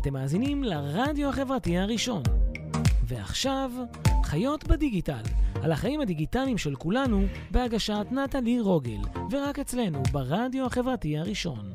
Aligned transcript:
אתם 0.00 0.12
מאזינים 0.12 0.64
לרדיו 0.64 1.28
החברתי 1.28 1.78
הראשון. 1.78 2.22
ועכשיו, 3.04 3.70
חיות 4.24 4.68
בדיגיטל, 4.68 5.22
על 5.62 5.72
החיים 5.72 6.00
הדיגיטליים 6.00 6.58
של 6.58 6.74
כולנו, 6.74 7.22
בהגשת 7.50 8.06
נטלי 8.10 8.60
רוגל, 8.60 9.00
ורק 9.30 9.58
אצלנו, 9.58 10.02
ברדיו 10.12 10.66
החברתי 10.66 11.18
הראשון. 11.18 11.72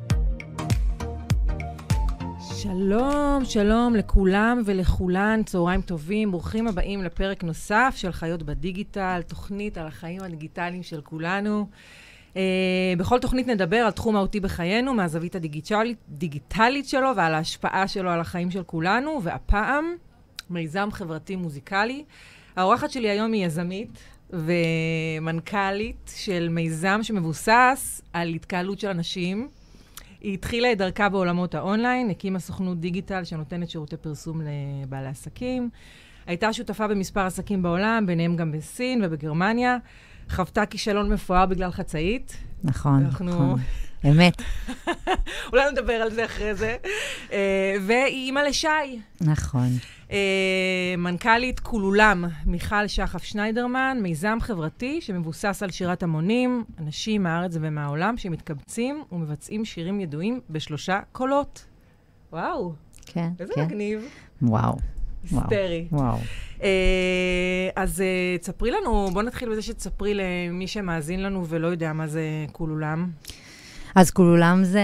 שלום, 2.55 3.45
שלום 3.45 3.95
לכולם 3.95 4.61
ולכולן, 4.65 5.43
צהריים 5.43 5.81
טובים, 5.81 6.31
ברוכים 6.31 6.67
הבאים 6.67 7.03
לפרק 7.03 7.43
נוסף 7.43 7.93
של 7.97 8.11
חיות 8.11 8.43
בדיגיטל, 8.43 9.21
תוכנית 9.27 9.77
על 9.77 9.87
החיים 9.87 10.21
הדיגיטליים 10.21 10.83
של 10.83 11.01
כולנו. 11.01 11.67
Uh, 12.35 12.37
בכל 12.97 13.19
תוכנית 13.19 13.47
נדבר 13.47 13.77
על 13.77 13.91
תחום 13.91 14.15
מהותי 14.15 14.39
בחיינו, 14.39 14.93
מהזווית 14.93 15.35
הדיגיטלית 15.35 16.87
שלו 16.87 17.09
ועל 17.15 17.33
ההשפעה 17.33 17.87
שלו 17.87 18.09
על 18.09 18.19
החיים 18.19 18.51
של 18.51 18.63
כולנו, 18.63 19.19
והפעם, 19.23 19.85
מיזם 20.49 20.89
חברתי 20.91 21.35
מוזיקלי. 21.35 22.03
האורחת 22.55 22.91
שלי 22.91 23.09
היום 23.09 23.31
היא 23.31 23.45
יזמית 23.45 23.89
ומנכ"לית 24.29 26.13
של 26.15 26.47
מיזם 26.49 26.99
שמבוסס 27.03 28.01
על 28.13 28.29
התקהלות 28.29 28.79
של 28.79 28.87
אנשים. 28.87 29.47
היא 30.21 30.33
התחילה 30.33 30.71
את 30.71 30.77
דרכה 30.77 31.09
בעולמות 31.09 31.55
האונליין, 31.55 32.09
הקימה 32.09 32.39
סוכנות 32.39 32.79
דיגיטל 32.79 33.23
שנותנת 33.23 33.69
שירותי 33.69 33.97
פרסום 33.97 34.41
לבעלי 34.41 35.07
עסקים. 35.07 35.69
הייתה 36.27 36.53
שותפה 36.53 36.87
במספר 36.87 37.25
עסקים 37.25 37.61
בעולם, 37.61 38.05
ביניהם 38.05 38.35
גם 38.35 38.51
בסין 38.51 39.01
ובגרמניה. 39.03 39.77
חוותה 40.29 40.65
כישלון 40.65 41.13
מפואר 41.13 41.45
בגלל 41.45 41.71
חצאית. 41.71 42.37
נכון, 42.63 43.05
אנחנו... 43.05 43.31
נכון. 43.31 43.59
אמת. 44.05 44.41
אולי 45.51 45.71
נדבר 45.71 45.93
על 45.93 46.11
זה 46.11 46.25
אחרי 46.25 46.55
זה. 46.55 46.75
אה, 47.31 47.75
והיא 47.87 48.25
אימא 48.25 48.39
לשי. 48.39 48.67
נכון. 49.21 49.67
אה, 50.11 50.95
מנכ"לית 50.97 51.59
כולולם, 51.59 52.25
מיכל 52.45 52.87
שחף 52.87 53.23
שניידרמן, 53.23 53.97
מיזם 54.01 54.37
חברתי 54.41 55.01
שמבוסס 55.01 55.63
על 55.63 55.71
שירת 55.71 56.03
המונים, 56.03 56.63
אנשים 56.79 57.23
מהארץ 57.23 57.51
ומהעולם 57.61 58.17
שמתקבצים 58.17 59.03
ומבצעים 59.11 59.65
שירים 59.65 59.99
ידועים 59.99 60.39
בשלושה 60.49 60.99
קולות. 61.11 61.65
וואו. 62.31 62.73
כן, 63.05 63.29
איזה 63.39 63.53
כן. 63.53 63.65
מגניב. 63.65 64.05
וואו. 64.41 64.77
היסטרי. 65.31 65.87
וואו. 65.91 66.17
אה, 66.63 67.69
אז 67.75 68.01
אה, 68.01 68.37
תספרי 68.37 68.71
לנו, 68.71 69.09
בוא 69.13 69.23
נתחיל 69.23 69.49
בזה 69.49 69.61
שתספרי 69.61 70.13
למי 70.13 70.67
שמאזין 70.67 71.23
לנו 71.23 71.47
ולא 71.47 71.67
יודע 71.67 71.93
מה 71.93 72.07
זה 72.07 72.21
כולולם. 72.51 73.09
אז 73.95 74.11
כולם 74.11 74.63
זה, 74.63 74.83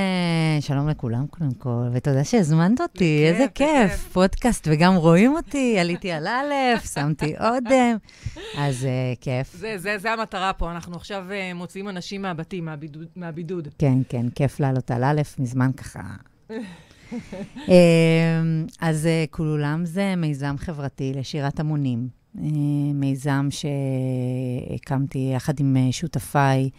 שלום 0.59 0.89
לכולם 0.89 1.27
קודם 1.27 1.53
כל, 1.57 1.87
ותודה 1.93 2.23
שהזמנת 2.23 2.81
אותי, 2.81 3.23
איזה 3.25 3.45
כיף, 3.55 4.09
פודקאסט, 4.13 4.67
וגם 4.71 4.95
רואים 4.95 5.35
אותי, 5.35 5.79
עליתי 5.79 6.11
על 6.11 6.27
א', 6.27 6.79
שמתי 6.93 7.33
אודם, 7.37 7.97
אז 8.57 8.87
כיף. 9.21 9.53
זה, 9.53 9.77
זה, 9.77 9.97
זה 9.97 10.11
המטרה 10.11 10.53
פה, 10.53 10.71
אנחנו 10.71 10.95
עכשיו 10.95 11.25
מוציאים 11.55 11.89
אנשים 11.89 12.21
מהבתים. 12.21 12.67
מהבידוד. 13.15 13.67
כן, 13.77 13.97
כן, 14.09 14.29
כיף 14.35 14.59
לעלות 14.59 14.91
על 14.91 15.03
א', 15.03 15.21
מזמן 15.39 15.71
ככה. 15.71 16.01
אז 18.81 19.07
כולם 19.31 19.85
זה 19.85 20.15
מיזם 20.17 20.55
חברתי 20.57 21.13
לשירת 21.15 21.59
המונים. 21.59 22.21
מיזם 22.93 23.47
שהקמתי 23.49 25.31
יחד 25.35 25.59
עם 25.59 25.77
שותפיי, 25.91 26.69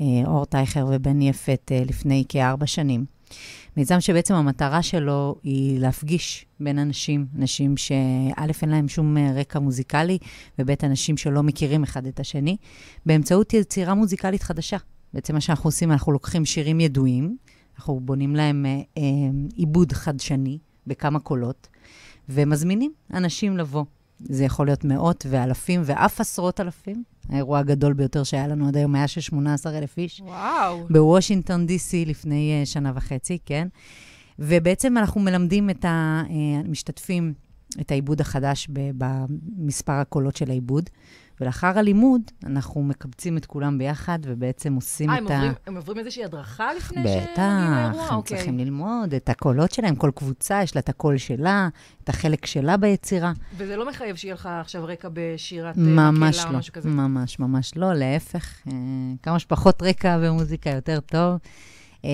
אור 0.00 0.44
טייכר 0.44 0.86
ובן 0.90 1.22
יפת, 1.22 1.72
לפני 1.86 2.24
כארבע 2.28 2.66
שנים. 2.66 3.04
מיזם 3.76 4.00
שבעצם 4.00 4.34
המטרה 4.34 4.82
שלו 4.82 5.36
היא 5.42 5.80
להפגיש 5.80 6.46
בין 6.60 6.78
אנשים, 6.78 7.26
אנשים 7.38 7.76
שא', 7.76 7.92
אין 8.62 8.70
להם 8.70 8.88
שום 8.88 9.16
רקע 9.34 9.58
מוזיקלי, 9.58 10.18
וב', 10.58 10.70
אנשים 10.82 11.16
שלא 11.16 11.42
מכירים 11.42 11.82
אחד 11.82 12.06
את 12.06 12.20
השני, 12.20 12.56
באמצעות 13.06 13.54
יצירה 13.54 13.94
מוזיקלית 13.94 14.42
חדשה. 14.42 14.76
בעצם 15.14 15.34
מה 15.34 15.40
שאנחנו 15.40 15.68
עושים, 15.68 15.92
אנחנו 15.92 16.12
לוקחים 16.12 16.44
שירים 16.44 16.80
ידועים, 16.80 17.36
אנחנו 17.80 18.00
בונים 18.00 18.36
להם 18.36 18.66
אה, 18.66 19.02
עיבוד 19.54 19.92
חדשני 19.92 20.58
בכמה 20.86 21.20
קולות, 21.20 21.68
ומזמינים 22.28 22.92
אנשים 23.14 23.56
לבוא. 23.56 23.84
זה 24.18 24.44
יכול 24.44 24.66
להיות 24.66 24.84
מאות 24.84 25.26
ואלפים 25.30 25.80
ואף 25.84 26.20
עשרות 26.20 26.60
אלפים. 26.60 27.04
האירוע 27.28 27.58
הגדול 27.58 27.92
ביותר 27.92 28.24
שהיה 28.24 28.46
לנו 28.46 28.68
עד 28.68 28.76
היום 28.76 28.94
היה 28.94 29.08
של 29.08 29.20
18,000 29.20 29.98
איש. 29.98 30.20
וואו. 30.20 30.86
בוושינגטון 30.90 31.66
די.סי 31.66 32.04
לפני 32.04 32.62
uh, 32.62 32.66
שנה 32.66 32.92
וחצי, 32.94 33.38
כן? 33.46 33.68
ובעצם 34.38 34.98
אנחנו 34.98 35.20
מלמדים 35.20 35.70
את 35.70 35.84
המשתתפים 35.88 37.34
את 37.80 37.90
העיבוד 37.90 38.20
החדש 38.20 38.68
במספר 38.70 39.92
הקולות 39.92 40.36
של 40.36 40.50
העיבוד. 40.50 40.90
ולאחר 41.40 41.78
הלימוד, 41.78 42.22
אנחנו 42.46 42.82
מקבצים 42.82 43.36
את 43.36 43.46
כולם 43.46 43.78
ביחד, 43.78 44.18
ובעצם 44.22 44.74
עושים 44.74 45.10
아, 45.10 45.18
את 45.18 45.30
ה... 45.30 45.32
אה, 45.32 45.50
הם 45.66 45.76
עוברים 45.76 45.98
איזושהי 45.98 46.24
הדרכה 46.24 46.74
לפני 46.76 47.04
שהם 47.08 47.24
בטח, 47.32 47.42
הם 48.06 48.16
אוקיי. 48.16 48.36
צריכים 48.36 48.58
ללמוד 48.58 49.14
את 49.14 49.28
הקולות 49.28 49.72
שלהם. 49.72 49.96
כל 49.96 50.10
קבוצה, 50.14 50.62
יש 50.62 50.74
לה 50.74 50.80
את 50.80 50.88
הקול 50.88 51.16
שלה, 51.16 51.68
את 52.04 52.08
החלק 52.08 52.46
שלה 52.46 52.76
ביצירה. 52.76 53.32
וזה 53.56 53.76
לא 53.76 53.88
מחייב 53.88 54.16
שיהיה 54.16 54.34
לך 54.34 54.48
עכשיו 54.60 54.84
רקע 54.84 55.08
בשירת 55.12 55.76
מקהלה 55.76 56.10
לא, 56.12 56.48
או 56.48 56.52
משהו 56.52 56.72
כזה? 56.72 56.88
ממש, 56.88 57.38
ממש 57.38 57.72
לא, 57.76 57.94
להפך. 57.94 58.58
אה, 58.66 58.72
כמה 59.22 59.38
שפחות 59.38 59.82
רקע 59.82 60.18
במוזיקה 60.18 60.70
יותר 60.70 61.00
טוב. 61.00 61.38
אה, 62.04 62.10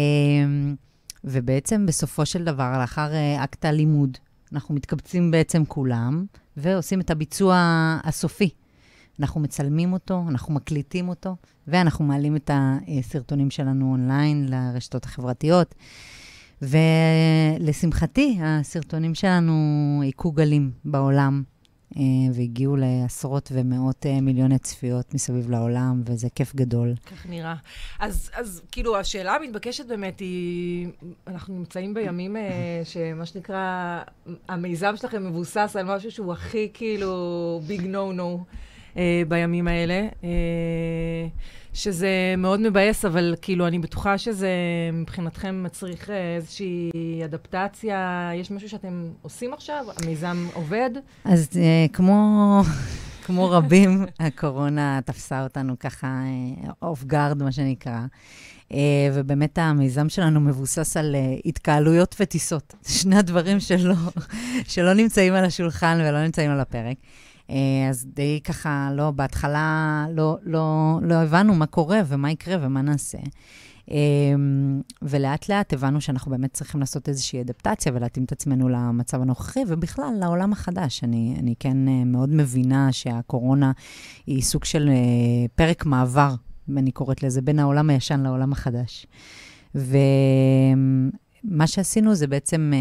ובעצם, 1.25 1.87
בסופו 1.87 2.27
של 2.27 2.45
דבר, 2.45 2.79
לאחר 2.81 3.11
אקט 3.45 3.65
הלימוד, 3.65 4.19
אנחנו 4.53 4.75
מתקבצים 4.75 5.31
בעצם 5.31 5.65
כולם, 5.65 6.27
ועושים 6.57 7.01
את 7.01 7.11
הביצוע 7.11 7.57
הסופי. 8.05 8.51
אנחנו 9.21 9.41
מצלמים 9.41 9.93
אותו, 9.93 10.25
אנחנו 10.29 10.55
מקליטים 10.55 11.09
אותו, 11.09 11.37
ואנחנו 11.69 12.05
מעלים 12.05 12.37
את 12.37 12.51
הסרטונים 12.55 13.51
שלנו 13.51 13.93
אונליין 13.93 14.47
לרשתות 14.49 15.05
החברתיות. 15.05 15.75
ולשמחתי, 16.63 18.39
הסרטונים 18.43 19.15
שלנו 19.15 19.53
היכו 20.03 20.33
גלים 20.33 20.71
בעולם, 20.85 21.43
והגיעו 22.33 22.77
לעשרות 22.77 23.53
ומאות 23.55 24.07
מיליוני 24.23 24.59
צפיות 24.59 25.15
מסביב 25.15 25.51
לעולם, 25.51 26.03
וזה 26.07 26.29
כיף 26.35 26.55
גדול. 26.55 26.95
כך 27.07 27.27
נראה. 27.27 27.55
אז, 27.99 28.31
אז 28.35 28.63
כאילו, 28.73 28.97
השאלה 28.97 29.35
המתבקשת 29.35 29.87
באמת 29.87 30.21
היא, 30.21 30.89
אנחנו 31.27 31.59
נמצאים 31.59 31.95
בימים 31.95 32.37
שמה 32.85 33.27
שנקרא, 33.27 34.03
המיזם 34.49 34.97
שלכם 34.97 35.27
מבוסס 35.27 35.77
על 35.79 35.97
משהו 35.97 36.11
שהוא 36.11 36.33
הכי 36.33 36.71
כאילו 36.75 37.61
ביג 37.67 37.87
נו 37.87 38.13
נו. 38.13 38.45
Uh, 38.97 39.29
בימים 39.29 39.69
האלה, 39.69 40.09
uh, 40.21 40.25
שזה 41.73 42.35
מאוד 42.39 42.61
מבאס, 42.61 43.05
אבל 43.05 43.35
כאילו, 43.43 43.67
אני 43.67 43.79
בטוחה 43.79 44.19
שזה 44.19 44.51
מבחינתכם 44.93 45.63
מצריך 45.63 46.09
uh, 46.09 46.13
איזושהי 46.37 46.91
אדפטציה. 47.25 48.31
יש 48.35 48.51
משהו 48.51 48.69
שאתם 48.69 49.09
עושים 49.23 49.53
עכשיו? 49.53 49.85
המיזם 50.03 50.47
עובד? 50.55 50.91
אז 51.25 51.49
כמו... 51.93 52.63
כמו 53.27 53.51
רבים, 53.51 54.07
הקורונה 54.21 55.01
תפסה 55.05 55.43
אותנו 55.43 55.79
ככה 55.79 56.23
off 56.83 57.05
guard, 57.05 57.43
מה 57.43 57.53
שנקרא. 57.53 58.01
ובאמת 59.13 59.59
המיזם 59.59 60.09
שלנו 60.09 60.41
מבוסס 60.41 60.97
על 60.97 61.17
התקהלויות 61.45 62.17
וטיסות. 62.21 62.75
שני 63.01 63.17
הדברים 63.17 63.61
שלא, 63.61 63.95
שלא 64.69 64.95
נמצאים 64.95 65.35
על 65.35 65.45
השולחן 65.45 65.99
ולא 66.01 66.25
נמצאים 66.25 66.51
על 66.51 66.61
הפרק. 66.61 66.97
אז 67.91 68.07
די 68.15 68.41
ככה, 68.45 68.91
לא, 68.93 69.11
בהתחלה 69.11 70.07
לא, 70.11 70.37
לא, 70.43 70.99
לא 71.03 71.15
הבנו 71.15 71.55
מה 71.55 71.67
קורה 71.67 72.01
ומה 72.07 72.31
יקרה 72.31 72.57
ומה 72.61 72.83
נעשה. 72.83 73.19
ולאט 75.03 75.49
לאט 75.49 75.73
הבנו 75.73 76.01
שאנחנו 76.01 76.31
באמת 76.31 76.53
צריכים 76.53 76.81
לעשות 76.81 77.09
איזושהי 77.09 77.41
אדפטציה 77.41 77.93
ולהתאים 77.95 78.25
את 78.25 78.33
עצמנו 78.33 78.69
למצב 78.69 79.23
הנוכחי, 79.23 79.61
ובכלל 79.69 80.15
לעולם 80.21 80.53
החדש. 80.53 81.05
אני, 81.05 81.37
אני 81.39 81.55
כן 81.59 81.77
מאוד 82.07 82.35
מבינה 82.35 82.93
שהקורונה 82.93 83.73
היא 84.27 84.43
סוג 84.43 84.65
של 84.65 84.91
פרק 85.55 85.87
מעבר, 85.87 86.35
אני 86.77 86.91
קוראת 86.91 87.23
לזה, 87.23 87.43
בין 87.43 87.59
העולם 87.59 87.91
הישן 87.91 88.21
לעולם 88.21 88.53
החדש. 88.53 89.07
ומה 89.75 91.67
שעשינו 91.67 92.15
זה 92.15 92.27
בעצם 92.27 92.73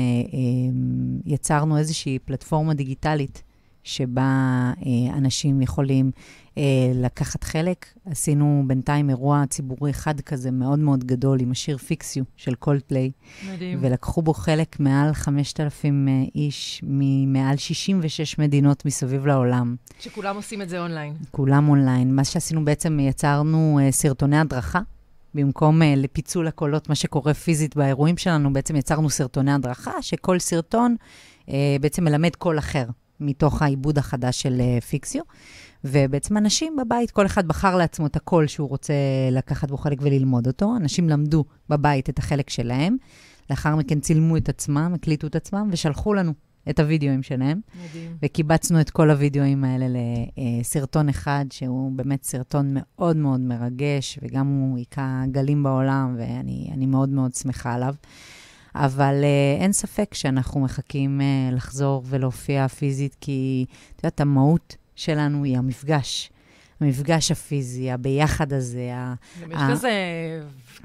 יצרנו 1.25 1.77
איזושהי 1.77 2.19
פלטפורמה 2.19 2.73
דיגיטלית. 2.73 3.43
שבה 3.85 4.71
אה, 4.85 5.17
אנשים 5.17 5.61
יכולים 5.61 6.11
אה, 6.57 6.63
לקחת 6.93 7.43
חלק. 7.43 7.85
עשינו 8.05 8.63
בינתיים 8.67 9.09
אירוע 9.09 9.43
ציבורי 9.49 9.91
אחד 9.91 10.21
כזה 10.21 10.51
מאוד 10.51 10.79
מאוד 10.79 11.03
גדול 11.03 11.39
עם 11.41 11.51
השיר 11.51 11.77
Fix 11.77 12.00
You 12.00 12.23
של 12.37 12.55
קולדפליי. 12.55 13.11
מדהים. 13.53 13.79
ולקחו 13.81 14.21
בו 14.21 14.33
חלק 14.33 14.79
מעל 14.79 15.13
5,000 15.13 16.07
אה, 16.07 16.13
איש 16.35 16.81
ממעל 16.83 17.57
66 17.57 18.39
מדינות 18.39 18.85
מסביב 18.85 19.27
לעולם. 19.27 19.75
שכולם 19.99 20.35
עושים 20.35 20.61
את 20.61 20.69
זה 20.69 20.79
אונליין. 20.79 21.13
כולם 21.31 21.69
אונליין. 21.69 22.15
מה 22.15 22.23
שעשינו 22.23 22.65
בעצם, 22.65 22.99
יצרנו 22.99 23.79
אה, 23.81 23.91
סרטוני 23.91 24.37
הדרכה. 24.37 24.79
במקום 25.33 25.81
uh, 25.81 25.85
לפיצול 25.97 26.47
הקולות, 26.47 26.89
מה 26.89 26.95
שקורה 26.95 27.33
פיזית 27.33 27.75
באירועים 27.75 28.17
שלנו, 28.17 28.53
בעצם 28.53 28.75
יצרנו 28.75 29.09
סרטוני 29.09 29.51
הדרכה, 29.51 30.01
שכל 30.01 30.39
סרטון 30.39 30.95
uh, 31.41 31.51
בעצם 31.81 32.03
מלמד 32.03 32.35
קול 32.35 32.59
אחר 32.59 32.85
מתוך 33.19 33.61
העיבוד 33.61 33.97
החדש 33.97 34.41
של 34.41 34.61
uh, 34.61 34.83
פיקסיו. 34.83 35.23
ובעצם 35.83 36.37
אנשים 36.37 36.75
בבית, 36.75 37.11
כל 37.11 37.25
אחד 37.25 37.47
בחר 37.47 37.75
לעצמו 37.75 38.05
את 38.05 38.15
הקול 38.15 38.47
שהוא 38.47 38.69
רוצה 38.69 38.93
לקחת 39.31 39.69
בו 39.69 39.77
חלק 39.77 39.97
וללמוד 40.01 40.47
אותו. 40.47 40.75
אנשים 40.75 41.09
למדו 41.09 41.45
בבית 41.69 42.09
את 42.09 42.19
החלק 42.19 42.49
שלהם, 42.49 42.97
לאחר 43.49 43.75
מכן 43.75 43.99
צילמו 43.99 44.37
את 44.37 44.49
עצמם, 44.49 44.91
הקליטו 44.95 45.27
את 45.27 45.35
עצמם 45.35 45.69
ושלחו 45.71 46.13
לנו 46.13 46.33
את 46.69 46.79
הווידאוים 46.79 47.23
שלהם. 47.23 47.61
מדהים. 47.89 48.17
וקיבצנו 48.23 48.81
את 48.81 48.89
כל 48.89 49.11
הווידאוים 49.11 49.63
האלה 49.63 49.85
לסרטון 50.37 51.09
אחד, 51.09 51.45
שהוא 51.51 51.91
באמת 51.91 52.23
סרטון 52.23 52.67
מאוד 52.73 53.17
מאוד 53.17 53.39
מרגש, 53.39 54.19
וגם 54.21 54.47
הוא 54.47 54.77
היכה 54.77 55.23
גלים 55.31 55.63
בעולם, 55.63 56.15
ואני 56.19 56.85
מאוד 56.85 57.09
מאוד 57.09 57.33
שמחה 57.33 57.73
עליו. 57.73 57.95
אבל 58.75 59.21
uh, 59.21 59.61
אין 59.61 59.73
ספק 59.73 60.13
שאנחנו 60.13 60.59
מחכים 60.59 61.21
uh, 61.21 61.55
לחזור 61.55 62.03
ולהופיע 62.05 62.67
פיזית, 62.67 63.15
כי 63.21 63.65
את 63.95 64.03
יודעת, 64.03 64.21
המהות 64.21 64.75
שלנו 64.95 65.43
היא 65.43 65.57
המפגש. 65.57 66.31
המפגש 66.79 67.31
הפיזי, 67.31 67.91
הביחד 67.91 68.53
הזה. 68.53 68.91
גם 69.41 69.51
יש 69.51 69.57
לזה, 69.71 69.91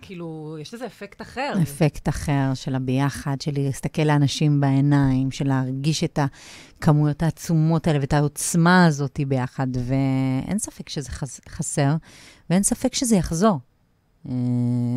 כאילו, 0.00 0.56
יש 0.60 0.74
לזה 0.74 0.86
אפקט 0.86 1.22
אחר. 1.22 1.52
אפקט 1.62 2.08
אחר 2.08 2.50
של 2.54 2.74
הביחד, 2.74 3.40
של 3.40 3.50
להסתכל 3.54 4.02
לאנשים 4.02 4.60
בעיניים, 4.60 5.30
של 5.30 5.48
להרגיש 5.48 6.04
את 6.04 6.18
הכמויות 6.78 7.22
העצומות 7.22 7.86
האלה 7.86 7.98
ואת 8.00 8.12
העוצמה 8.12 8.86
הזאת 8.86 9.20
ביחד, 9.28 9.66
ואין 9.72 10.58
ספק 10.58 10.88
שזה 10.88 11.10
חסר, 11.48 11.94
ואין 12.50 12.62
ספק 12.62 12.94
שזה 12.94 13.16
יחזור. 13.16 13.58
אה, 14.28 14.32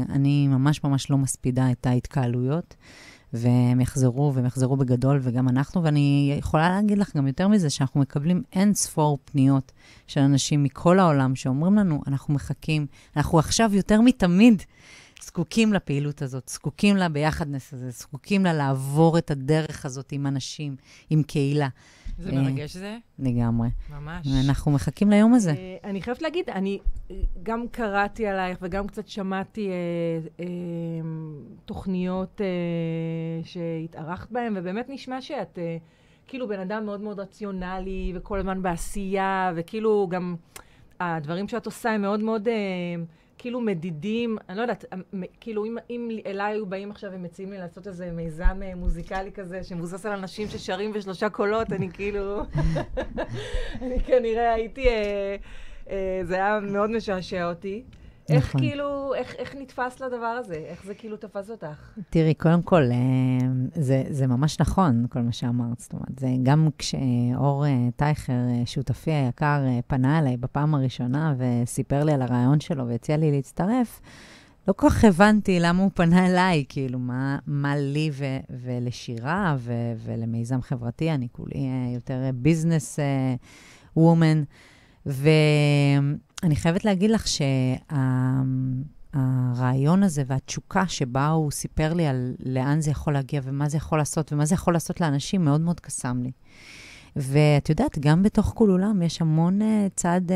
אני 0.09 0.47
ממש 0.47 0.83
ממש 0.83 1.11
לא 1.11 1.17
מספידה 1.17 1.71
את 1.71 1.85
ההתקהלויות. 1.85 2.75
והם 3.33 3.81
יחזרו, 3.81 4.33
והם 4.33 4.45
יחזרו 4.45 4.77
בגדול, 4.77 5.19
וגם 5.21 5.49
אנחנו, 5.49 5.83
ואני 5.83 6.35
יכולה 6.39 6.69
להגיד 6.69 6.97
לך 6.97 7.15
גם 7.15 7.27
יותר 7.27 7.47
מזה, 7.47 7.69
שאנחנו 7.69 8.01
מקבלים 8.01 8.43
אין 8.53 8.73
ספור 8.73 9.17
פניות 9.25 9.71
של 10.07 10.21
אנשים 10.21 10.63
מכל 10.63 10.99
העולם 10.99 11.35
שאומרים 11.35 11.75
לנו, 11.75 12.01
אנחנו 12.07 12.33
מחכים, 12.33 12.85
אנחנו 13.17 13.39
עכשיו 13.39 13.75
יותר 13.75 14.01
מתמיד 14.01 14.63
זקוקים 15.23 15.73
לפעילות 15.73 16.21
הזאת, 16.21 16.49
זקוקים 16.49 16.97
לה 16.97 17.09
ביחדנס 17.09 17.73
הזה, 17.73 17.89
זקוקים 17.89 18.43
לה 18.43 18.53
לעבור 18.53 19.17
את 19.17 19.31
הדרך 19.31 19.85
הזאת 19.85 20.11
עם 20.11 20.27
אנשים, 20.27 20.75
עם 21.09 21.23
קהילה. 21.23 21.67
זה 22.17 22.31
מרגש 22.31 22.77
זה? 22.77 22.97
לגמרי. 23.19 23.67
ממש. 23.89 24.27
ואנחנו 24.27 24.71
מחכים 24.71 25.09
ליום 25.09 25.33
הזה. 25.33 25.51
אה, 25.51 25.77
אני 25.83 26.01
חייבת 26.01 26.21
להגיד, 26.21 26.49
אני 26.49 26.79
אה, 27.11 27.15
גם 27.43 27.67
קראתי 27.71 28.27
עלייך 28.27 28.57
וגם 28.61 28.87
קצת 28.87 29.07
שמעתי 29.07 29.69
אה, 29.69 29.73
אה, 30.39 30.45
תוכניות 31.65 32.41
אה, 32.41 32.47
שהתארחת 33.43 34.31
בהן, 34.31 34.53
ובאמת 34.57 34.85
נשמע 34.89 35.21
שאת 35.21 35.59
אה, 35.59 35.77
כאילו 36.27 36.47
בן 36.47 36.59
אדם 36.59 36.85
מאוד 36.85 37.01
מאוד 37.01 37.19
רציונלי, 37.19 38.13
וכל 38.15 38.39
הזמן 38.39 38.61
בעשייה, 38.61 39.51
וכאילו 39.55 40.07
גם 40.11 40.35
הדברים 40.99 41.47
שאת 41.47 41.65
עושה 41.65 41.91
הם 41.91 42.01
מאוד 42.01 42.19
מאוד... 42.19 42.47
אה, 42.47 42.53
כאילו 43.43 43.61
מדידים, 43.61 44.37
אני 44.49 44.57
לא 44.57 44.61
יודעת, 44.61 44.85
כאילו 45.39 45.65
אם, 45.65 45.77
אם 45.89 46.09
אליי 46.25 46.53
היו 46.53 46.65
באים 46.65 46.91
עכשיו 46.91 47.09
ומציעים 47.13 47.51
לי 47.51 47.57
לעשות 47.57 47.87
איזה 47.87 48.11
מיזם 48.11 48.63
אה, 48.63 48.75
מוזיקלי 48.75 49.31
כזה, 49.31 49.63
שמבוסס 49.63 50.05
על 50.05 50.11
אנשים 50.11 50.47
ששרים 50.47 50.93
בשלושה 50.93 51.29
קולות, 51.29 51.73
אני 51.73 51.89
כאילו, 51.93 52.41
אני 53.81 53.99
כנראה 53.99 54.53
הייתי, 54.53 54.87
אה, 54.87 55.35
אה, 55.89 56.21
זה 56.23 56.35
היה 56.35 56.59
מאוד 56.59 56.89
משעשע 56.89 57.49
אותי. 57.49 57.83
נכון. 58.29 58.37
איך 58.37 58.55
כאילו, 58.57 59.13
איך, 59.15 59.35
איך 59.37 59.55
נתפס 59.55 60.01
לדבר 60.01 60.25
הזה? 60.25 60.53
איך 60.53 60.85
זה 60.85 60.93
כאילו 60.93 61.17
תפס 61.17 61.49
אותך? 61.49 61.97
תראי, 62.09 62.33
קודם 62.33 62.61
כל, 62.61 62.81
אה, 62.91 63.47
זה, 63.75 64.03
זה 64.09 64.27
ממש 64.27 64.59
נכון, 64.59 65.05
כל 65.09 65.19
מה 65.19 65.31
שאמרת. 65.31 65.79
זאת 65.79 65.93
אומרת, 65.93 66.19
זה 66.19 66.27
גם 66.43 66.67
כשאור 66.77 67.65
אה, 67.65 67.87
טייכר, 67.95 68.33
אה, 68.33 68.61
שותפי 68.65 69.11
היקר, 69.11 69.61
פנה 69.87 70.19
אליי 70.19 70.37
בפעם 70.37 70.75
הראשונה 70.75 71.35
וסיפר 71.37 72.03
לי 72.03 72.13
על 72.13 72.21
הרעיון 72.21 72.59
שלו 72.59 72.87
והציע 72.87 73.17
לי 73.17 73.31
להצטרף, 73.31 74.01
לא 74.67 74.73
כל 74.73 74.89
כך 74.89 75.03
הבנתי 75.03 75.59
למה 75.59 75.83
הוא 75.83 75.91
פנה 75.93 76.25
אליי, 76.27 76.65
כאילו, 76.69 76.99
מה, 76.99 77.37
מה 77.47 77.75
לי 77.75 78.09
ו, 78.13 78.25
ולשירה 78.49 79.55
ו, 79.59 79.73
ולמיזם 80.05 80.61
חברתי, 80.61 81.11
אני 81.11 81.27
כולי 81.31 81.67
יותר 81.95 82.19
ביזנס 82.33 82.99
וומן. 83.97 84.43
ואני 86.43 86.55
חייבת 86.55 86.85
להגיד 86.85 87.11
לך 87.11 87.25
שהרעיון 89.13 90.03
הזה 90.03 90.23
והתשוקה 90.27 90.87
שבה 90.87 91.27
הוא 91.27 91.51
סיפר 91.51 91.93
לי 91.93 92.07
על 92.07 92.33
לאן 92.45 92.81
זה 92.81 92.91
יכול 92.91 93.13
להגיע 93.13 93.41
ומה 93.43 93.69
זה 93.69 93.77
יכול 93.77 93.97
לעשות 93.97 94.33
ומה 94.33 94.45
זה 94.45 94.55
יכול 94.55 94.73
לעשות 94.73 95.01
לאנשים, 95.01 95.45
מאוד 95.45 95.61
מאוד 95.61 95.79
קסם 95.79 96.21
לי. 96.23 96.31
ואת 97.15 97.69
יודעת, 97.69 97.99
גם 97.99 98.23
בתוך 98.23 98.51
כל 98.55 98.69
עולם 98.69 99.01
יש 99.01 99.21
המון 99.21 99.61
uh, 99.61 99.65
צד 99.95 100.21
uh, 100.27 100.33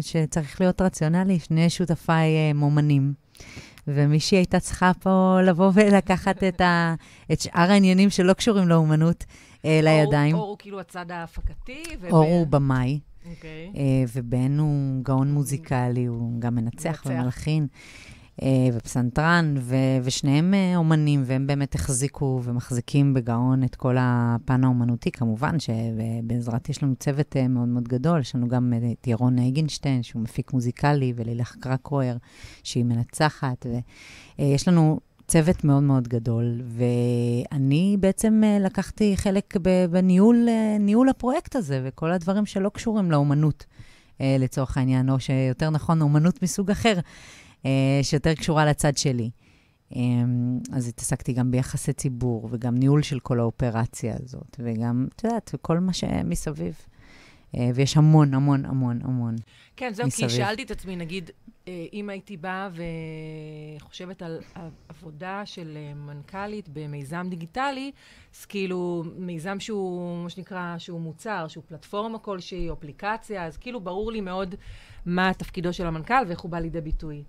שצריך 0.00 0.60
להיות 0.60 0.80
רציונלי, 0.80 1.38
שני 1.38 1.70
שותפיי 1.70 2.28
uh, 2.50 2.56
מומנים. 2.56 3.14
ומישהי 3.86 4.38
הייתה 4.38 4.60
צריכה 4.60 4.92
פה 5.00 5.38
לבוא 5.42 5.70
ולקחת 5.74 6.44
את, 6.44 6.60
ה, 6.60 6.94
את 7.32 7.40
שאר 7.40 7.70
העניינים 7.70 8.10
שלא 8.10 8.32
קשורים 8.32 8.68
לאומנות 8.68 9.24
uh, 9.24 9.64
לידיים. 9.82 10.34
אור 10.34 10.48
הוא 10.48 10.56
כאילו 10.58 10.80
הצד 10.80 11.10
ההפקתי. 11.10 11.82
אור 12.10 12.24
הוא 12.24 12.46
במאי. 12.46 13.00
אוקיי. 13.30 13.70
Okay. 13.72 13.76
אה, 13.76 14.04
ובן 14.14 14.58
הוא 14.58 15.02
גאון 15.02 15.32
מוזיקלי, 15.32 16.04
הוא 16.04 16.40
גם 16.40 16.54
מנצח 16.54 17.02
ומלחין. 17.06 17.66
אה, 18.42 18.68
ופסנתרן, 18.72 19.54
ו- 19.58 19.98
ושניהם 20.02 20.54
אה, 20.54 20.76
אומנים, 20.76 21.22
והם 21.26 21.46
באמת 21.46 21.74
החזיקו 21.74 22.40
ומחזיקים 22.44 23.14
בגאון 23.14 23.64
את 23.64 23.74
כל 23.74 23.96
הפן 24.00 24.64
האומנותי. 24.64 25.10
כמובן 25.10 25.56
שבעזרת 25.58 26.68
יש 26.68 26.82
לנו 26.82 26.96
צוות 26.96 27.36
מאוד 27.48 27.68
מאוד 27.68 27.88
גדול, 27.88 28.20
יש 28.20 28.34
לנו 28.34 28.48
גם 28.48 28.72
את 28.92 29.06
ירון 29.06 29.38
אייגנשטיין, 29.38 30.02
שהוא 30.02 30.22
מפיק 30.22 30.52
מוזיקלי, 30.52 31.12
ולילך 31.16 31.56
קרקרויר, 31.60 32.18
שהיא 32.62 32.84
מנצחת, 32.84 33.66
ויש 34.38 34.68
לנו 34.68 35.00
צוות 35.26 35.64
מאוד 35.64 35.82
מאוד 35.82 36.08
גדול, 36.08 36.60
ואני 36.66 37.96
בעצם 38.00 38.42
אה, 38.44 38.58
לקחתי 38.58 39.16
חלק 39.16 39.54
בניהול 39.90 40.48
אה, 40.48 41.10
הפרויקט 41.10 41.56
הזה, 41.56 41.82
וכל 41.84 42.12
הדברים 42.12 42.46
שלא 42.46 42.68
קשורים 42.68 43.10
לאומנות, 43.10 43.66
אה, 44.20 44.36
לצורך 44.38 44.76
העניין, 44.76 45.10
או 45.10 45.20
שיותר 45.20 45.70
נכון, 45.70 46.02
אומנות 46.02 46.42
מסוג 46.42 46.70
אחר, 46.70 46.98
שיותר 48.02 48.34
קשורה 48.34 48.66
לצד 48.66 48.96
שלי. 48.96 49.30
אז 50.72 50.88
התעסקתי 50.88 51.32
גם 51.32 51.50
ביחסי 51.50 51.92
ציבור, 51.92 52.48
וגם 52.50 52.74
ניהול 52.74 53.02
של 53.02 53.20
כל 53.20 53.40
האופרציה 53.40 54.14
הזאת, 54.24 54.56
וגם, 54.58 55.06
את 55.16 55.24
יודעת, 55.24 55.54
כל 55.62 55.78
מה 55.78 55.92
שמסביב. 55.92 56.74
ויש 57.74 57.96
המון, 57.96 58.34
המון, 58.34 58.64
המון, 58.64 58.98
המון 59.04 59.36
כן, 59.76 59.92
זהו. 59.94 60.10
כי 60.10 60.28
שאלתי 60.28 60.62
את 60.62 60.70
עצמי, 60.70 60.96
נגיד, 60.96 61.30
אם 61.92 62.08
הייתי 62.08 62.36
באה 62.36 62.68
וחושבת 63.78 64.22
על 64.22 64.40
עבודה 64.88 65.42
של 65.44 65.76
אה, 65.76 65.94
מנכ"לית 65.94 66.68
במיזם 66.72 67.26
דיגיטלי, 67.30 67.92
אז 68.34 68.44
כאילו 68.44 69.04
מיזם 69.16 69.60
שהוא, 69.60 70.22
מה 70.22 70.30
שנקרא, 70.30 70.74
שהוא 70.78 71.00
מוצר, 71.00 71.48
שהוא 71.48 71.64
פלטפורמה 71.68 72.18
כלשהי, 72.18 72.68
או 72.68 72.74
אפליקציה, 72.74 73.46
אז 73.46 73.56
כאילו 73.56 73.80
ברור 73.80 74.12
לי 74.12 74.20
מאוד 74.20 74.54
מה 75.06 75.34
תפקידו 75.34 75.72
של 75.72 75.86
המנכ"ל 75.86 76.24
ואיך 76.28 76.40
הוא 76.40 76.50
בא 76.50 76.58
לידי 76.58 76.80
ביטוי. 76.80 77.24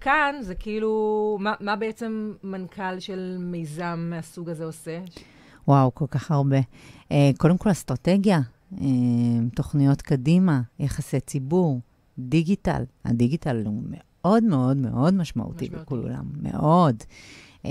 כאן 0.00 0.34
זה 0.40 0.54
כאילו, 0.54 1.36
מה, 1.40 1.54
מה 1.60 1.76
בעצם 1.76 2.32
מנכ"ל 2.42 3.00
של 3.00 3.36
מיזם 3.40 4.06
מהסוג 4.10 4.50
הזה 4.50 4.64
עושה? 4.64 5.00
וואו, 5.68 5.94
כל 5.94 6.06
כך 6.10 6.30
הרבה. 6.30 6.58
Uh, 6.58 7.12
קודם 7.38 7.58
כל, 7.58 7.70
אסטרטגיה, 7.70 8.40
תוכניות 9.54 10.02
קדימה, 10.02 10.60
יחסי 10.78 11.20
ציבור. 11.20 11.80
דיגיטל. 12.18 12.82
הדיגיטל 13.04 13.62
הוא 13.66 13.82
מאוד 13.90 14.44
מאוד 14.44 14.76
מאוד 14.76 15.14
משמעותי, 15.14 15.64
משמעותי. 15.64 15.84
בכולם, 15.84 16.24
מאוד. 16.42 16.96
Um, 17.62 17.68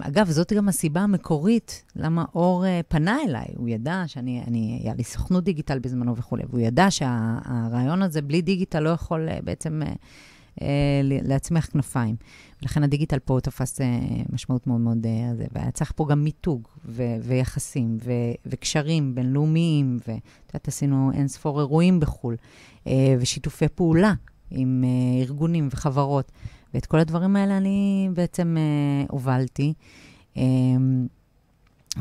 אגב, 0.00 0.30
זאת 0.30 0.52
גם 0.52 0.68
הסיבה 0.68 1.00
המקורית 1.00 1.84
למה 1.96 2.24
אור 2.34 2.64
uh, 2.64 2.68
פנה 2.88 3.18
אליי. 3.28 3.46
הוא 3.56 3.68
ידע 3.68 4.02
שאני, 4.06 4.42
אני, 4.46 4.80
היה 4.82 4.94
לי 4.94 5.04
סוכנות 5.04 5.44
דיגיטל 5.44 5.78
בזמנו 5.78 6.16
וכולי, 6.16 6.42
והוא 6.48 6.60
ידע 6.60 6.90
שהרעיון 6.90 8.02
הזה 8.02 8.22
בלי 8.22 8.42
דיגיטל 8.42 8.80
לא 8.80 8.90
יכול 8.90 9.28
uh, 9.28 9.44
בעצם 9.44 9.82
uh, 9.82 10.58
uh, 10.58 10.62
להצמיח 11.02 11.66
כנפיים. 11.66 12.16
ולכן 12.62 12.82
הדיגיטל 12.82 13.18
פה 13.18 13.38
תפס 13.42 13.80
uh, 13.80 13.84
משמעות 14.32 14.66
מאוד 14.66 14.80
מאוד, 14.80 15.06
uh, 15.06 15.42
והיה 15.52 15.70
צריך 15.70 15.92
פה 15.96 16.06
גם 16.10 16.24
מיתוג 16.24 16.68
ו- 16.84 17.16
ויחסים 17.22 17.98
ו- 18.04 18.12
וקשרים 18.46 19.14
בינלאומיים, 19.14 19.98
ואת 20.08 20.20
יודעת, 20.48 20.68
עשינו 20.68 21.10
אין 21.14 21.28
ספור 21.28 21.60
אירועים 21.60 22.00
בחו"ל. 22.00 22.36
אה, 22.88 23.14
ושיתופי 23.20 23.68
פעולה 23.68 24.12
עם 24.50 24.84
אה, 24.84 25.22
ארגונים 25.22 25.68
וחברות. 25.70 26.32
ואת 26.74 26.86
כל 26.86 26.98
הדברים 26.98 27.36
האלה 27.36 27.56
אני 27.56 28.08
בעצם 28.14 28.56
אה, 28.58 29.06
הובלתי. 29.08 29.74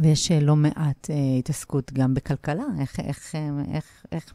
ויש 0.01 0.31
לא 0.31 0.55
מעט 0.55 1.09
אה, 1.09 1.15
התעסקות 1.39 1.93
גם 1.93 2.13
בכלכלה, 2.13 2.63
איך, 2.79 2.99
איך, 2.99 3.35
איך, 3.73 4.05
איך 4.11 4.33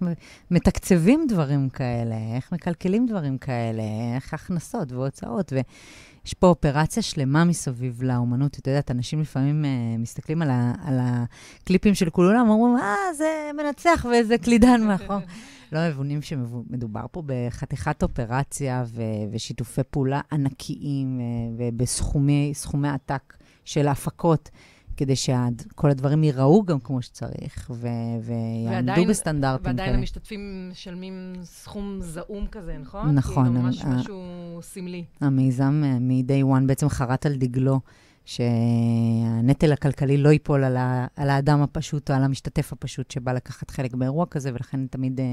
מתקצבים 0.50 1.26
דברים 1.28 1.68
כאלה, 1.68 2.14
איך 2.36 2.52
מקלקלים 2.52 3.06
דברים 3.06 3.38
כאלה, 3.38 3.82
איך 4.14 4.34
הכנסות 4.34 4.92
והוצאות. 4.92 5.52
ויש 5.52 6.34
פה 6.34 6.46
אופרציה 6.46 7.02
שלמה 7.02 7.44
מסביב 7.44 8.02
לאומנות. 8.02 8.58
את 8.58 8.66
יודעת, 8.66 8.90
אנשים 8.90 9.20
לפעמים 9.20 9.64
אה, 9.64 9.70
מסתכלים 9.98 10.42
על, 10.42 10.50
ה, 10.50 10.72
על 10.84 10.98
הקליפים 11.00 11.94
של 11.94 12.10
כולם, 12.10 12.48
אומרים, 12.48 12.76
אה, 12.76 13.14
זה 13.16 13.50
מנצח 13.56 14.06
ואיזה 14.10 14.38
קלידן 14.38 14.80
מאחור. 14.88 15.18
לא 15.72 15.88
מבינים 15.88 16.22
שמדובר 16.22 17.04
פה 17.12 17.22
בחתיכת 17.26 18.02
אופרציה 18.02 18.84
ו- 18.86 19.02
ושיתופי 19.32 19.80
פעולה 19.90 20.20
ענקיים 20.32 21.20
אה, 21.20 21.24
ובסכומי 21.58 22.52
עתק 22.84 23.36
של 23.64 23.88
הפקות. 23.88 24.50
כדי 25.02 25.16
שכל 25.16 25.90
הדברים 25.90 26.24
ייראו 26.24 26.62
גם 26.62 26.80
כמו 26.80 27.02
שצריך, 27.02 27.70
ו- 27.74 27.88
ויעמדו 28.22 29.04
בסטנדרטים 29.08 29.66
ועדיין 29.66 29.88
כאלה. 29.88 29.98
המשתתפים 29.98 30.68
משלמים 30.72 31.32
סכום 31.42 31.98
זעום 32.00 32.46
כזה, 32.46 32.78
נכון? 32.78 33.14
נכון. 33.14 33.44
כאילו 33.44 33.62
ממש 33.62 33.84
משהו 33.84 34.22
סמלי. 34.62 35.04
המיזם 35.20 35.82
אה, 35.84 35.98
מ-day 35.98 36.60
one 36.60 36.66
בעצם 36.66 36.88
חרט 36.88 37.26
על 37.26 37.34
דגלו. 37.34 37.80
שהנטל 38.24 39.72
הכלכלי 39.72 40.16
לא 40.16 40.28
ייפול 40.28 40.64
על, 40.64 40.76
ה, 40.76 41.06
על 41.16 41.30
האדם 41.30 41.62
הפשוט 41.62 42.10
או 42.10 42.16
על 42.16 42.24
המשתתף 42.24 42.72
הפשוט 42.72 43.10
שבא 43.10 43.32
לקחת 43.32 43.70
חלק 43.70 43.94
באירוע 43.94 44.26
כזה, 44.26 44.50
ולכן 44.52 44.86
תמיד 44.86 45.20
אה, 45.20 45.24
אה 45.24 45.30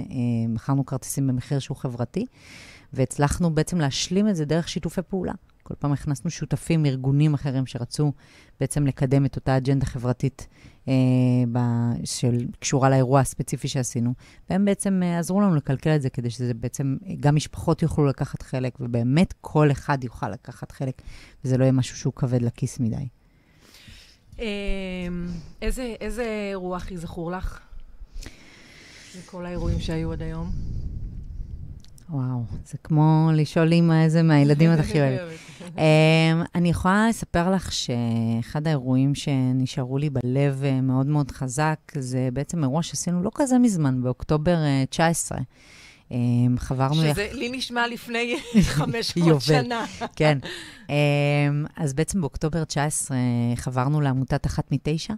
מכרנו 0.47 0.85
כרטיסים 0.85 1.27
במחיר 1.27 1.59
שהוא 1.59 1.77
חברתי, 1.77 2.25
והצלחנו 2.93 3.55
בעצם 3.55 3.77
להשלים 3.77 4.29
את 4.29 4.35
זה 4.35 4.45
דרך 4.45 4.69
שיתופי 4.69 5.01
פעולה. 5.01 5.33
כל 5.69 5.75
פעם 5.79 5.93
הכנסנו 5.93 6.29
שותפים, 6.29 6.85
ארגונים 6.85 7.33
אחרים 7.33 7.65
שרצו 7.65 8.11
בעצם 8.59 8.87
לקדם 8.87 9.25
את 9.25 9.35
אותה 9.35 9.57
אג'נדה 9.57 9.85
חברתית 9.85 10.47
אה, 10.87 10.93
שקשורה 12.03 12.89
לאירוע 12.89 13.19
הספציפי 13.19 13.67
שעשינו, 13.67 14.13
והם 14.49 14.65
בעצם 14.65 15.01
אה, 15.03 15.19
עזרו 15.19 15.41
לנו 15.41 15.55
לקלקל 15.55 15.95
את 15.95 16.01
זה 16.01 16.09
כדי 16.09 16.29
שזה 16.29 16.53
בעצם, 16.53 16.97
גם 17.19 17.35
משפחות 17.35 17.81
יוכלו 17.81 18.05
לקחת 18.05 18.41
חלק, 18.41 18.77
ובאמת 18.79 19.33
כל 19.41 19.71
אחד 19.71 20.03
יוכל 20.03 20.29
לקחת 20.29 20.71
חלק, 20.71 21.01
וזה 21.43 21.57
לא 21.57 21.63
יהיה 21.63 21.71
משהו 21.71 21.97
שהוא 21.97 22.13
כבד 22.13 22.41
לכיס 22.41 22.79
מדי. 22.79 23.07
אה, 24.39 24.45
איזה, 25.61 25.95
איזה 26.01 26.47
אירוע 26.49 26.77
הכי 26.77 26.97
זכור 26.97 27.31
לך? 27.31 27.59
מכל 29.19 29.45
האירועים 29.45 29.79
שהיו 29.79 30.11
עד 30.11 30.21
היום? 30.21 30.51
וואו, 32.11 32.43
זה 32.65 32.77
כמו 32.83 33.29
לשאול 33.33 33.71
אימא 33.71 34.03
איזה 34.03 34.23
מהילדים 34.23 34.73
את 34.73 34.79
הכי 34.79 35.01
אוהבת. 35.01 35.33
um, 35.75 35.79
אני 36.55 36.69
יכולה 36.69 37.09
לספר 37.09 37.51
לך 37.51 37.71
שאחד 37.71 38.67
האירועים 38.67 39.15
שנשארו 39.15 39.97
לי 39.97 40.09
בלב 40.09 40.63
אה, 40.63 40.81
מאוד 40.81 41.07
מאוד 41.07 41.31
חזק, 41.31 41.79
זה 41.95 42.29
בעצם 42.33 42.63
אירוע 42.63 42.83
שעשינו 42.83 43.23
לא 43.23 43.31
כזה 43.35 43.57
מזמן, 43.57 44.01
באוקטובר 44.03 44.57
19. 44.89 45.37
אה, 45.37 45.43
אמ, 46.11 46.55
חברנו... 46.57 46.95
שזה 46.95 47.07
יח... 47.07 47.33
לי 47.33 47.49
נשמע 47.51 47.87
לפני 47.87 48.35
500 48.61 49.41
שנה. 49.41 49.85
כן. 50.15 50.37
Um, 50.87 50.91
אז 51.77 51.93
בעצם 51.93 52.21
באוקטובר 52.21 52.63
19 52.63 53.17
חברנו 53.55 54.01
לעמותת 54.01 54.45
אחת 54.45 54.71
מתשע. 54.71 55.13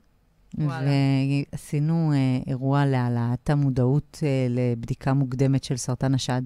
ועשינו 0.58 2.14
אירוע 2.48 2.86
להעלאת 2.86 3.50
המודעות 3.50 4.24
לבדיקה 4.50 5.14
מוקדמת 5.14 5.64
של 5.64 5.78
סרטן 5.78 6.14
השד. 6.14 6.42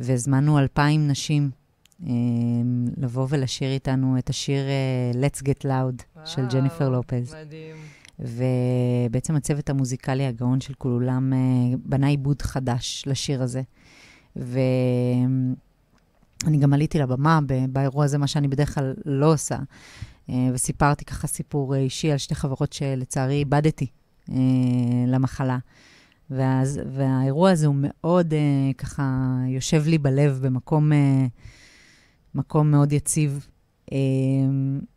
והזמנו 0.00 0.58
אלפיים 0.58 1.08
נשים 1.08 1.50
אה, 2.06 2.10
לבוא 2.96 3.26
ולשיר 3.30 3.72
איתנו 3.72 4.18
את 4.18 4.30
השיר 4.30 4.64
uh, 4.66 5.16
Let's 5.16 5.42
Get 5.42 5.64
Loud 5.64 5.68
וואו, 6.16 6.26
של 6.26 6.46
ג'ניפר 6.52 6.88
לופז. 6.88 7.34
מדהים. 7.34 7.76
ובעצם 8.18 9.36
הצוות 9.36 9.70
המוזיקלי 9.70 10.26
הגאון 10.26 10.60
של 10.60 10.74
כולם 10.74 11.32
uh, 11.32 11.36
בנה 11.84 12.06
עיבוד 12.06 12.42
חדש 12.42 13.04
לשיר 13.06 13.42
הזה. 13.42 13.62
ואני 14.36 15.54
גם 16.60 16.72
עליתי 16.72 16.98
לבמה 16.98 17.40
באירוע 17.68 18.04
הזה, 18.04 18.18
מה 18.18 18.26
שאני 18.26 18.48
בדרך 18.48 18.74
כלל 18.74 18.94
לא 19.04 19.32
עושה, 19.32 19.56
uh, 19.56 20.32
וסיפרתי 20.52 21.04
ככה 21.04 21.26
סיפור 21.26 21.74
אישי 21.74 22.12
על 22.12 22.18
שתי 22.18 22.34
חברות 22.34 22.72
שלצערי 22.72 23.34
איבדתי 23.34 23.86
למחלה. 25.06 25.58
ואז, 26.30 26.80
והאירוע 26.92 27.50
הזה 27.50 27.66
הוא 27.66 27.76
מאוד 27.78 28.32
uh, 28.32 28.74
ככה 28.76 29.34
יושב 29.48 29.82
לי 29.86 29.98
בלב 29.98 30.38
במקום 30.42 30.92
uh, 30.92 30.94
מקום 32.34 32.70
מאוד 32.70 32.92
יציב. 32.92 33.46
Uh, 33.86 33.92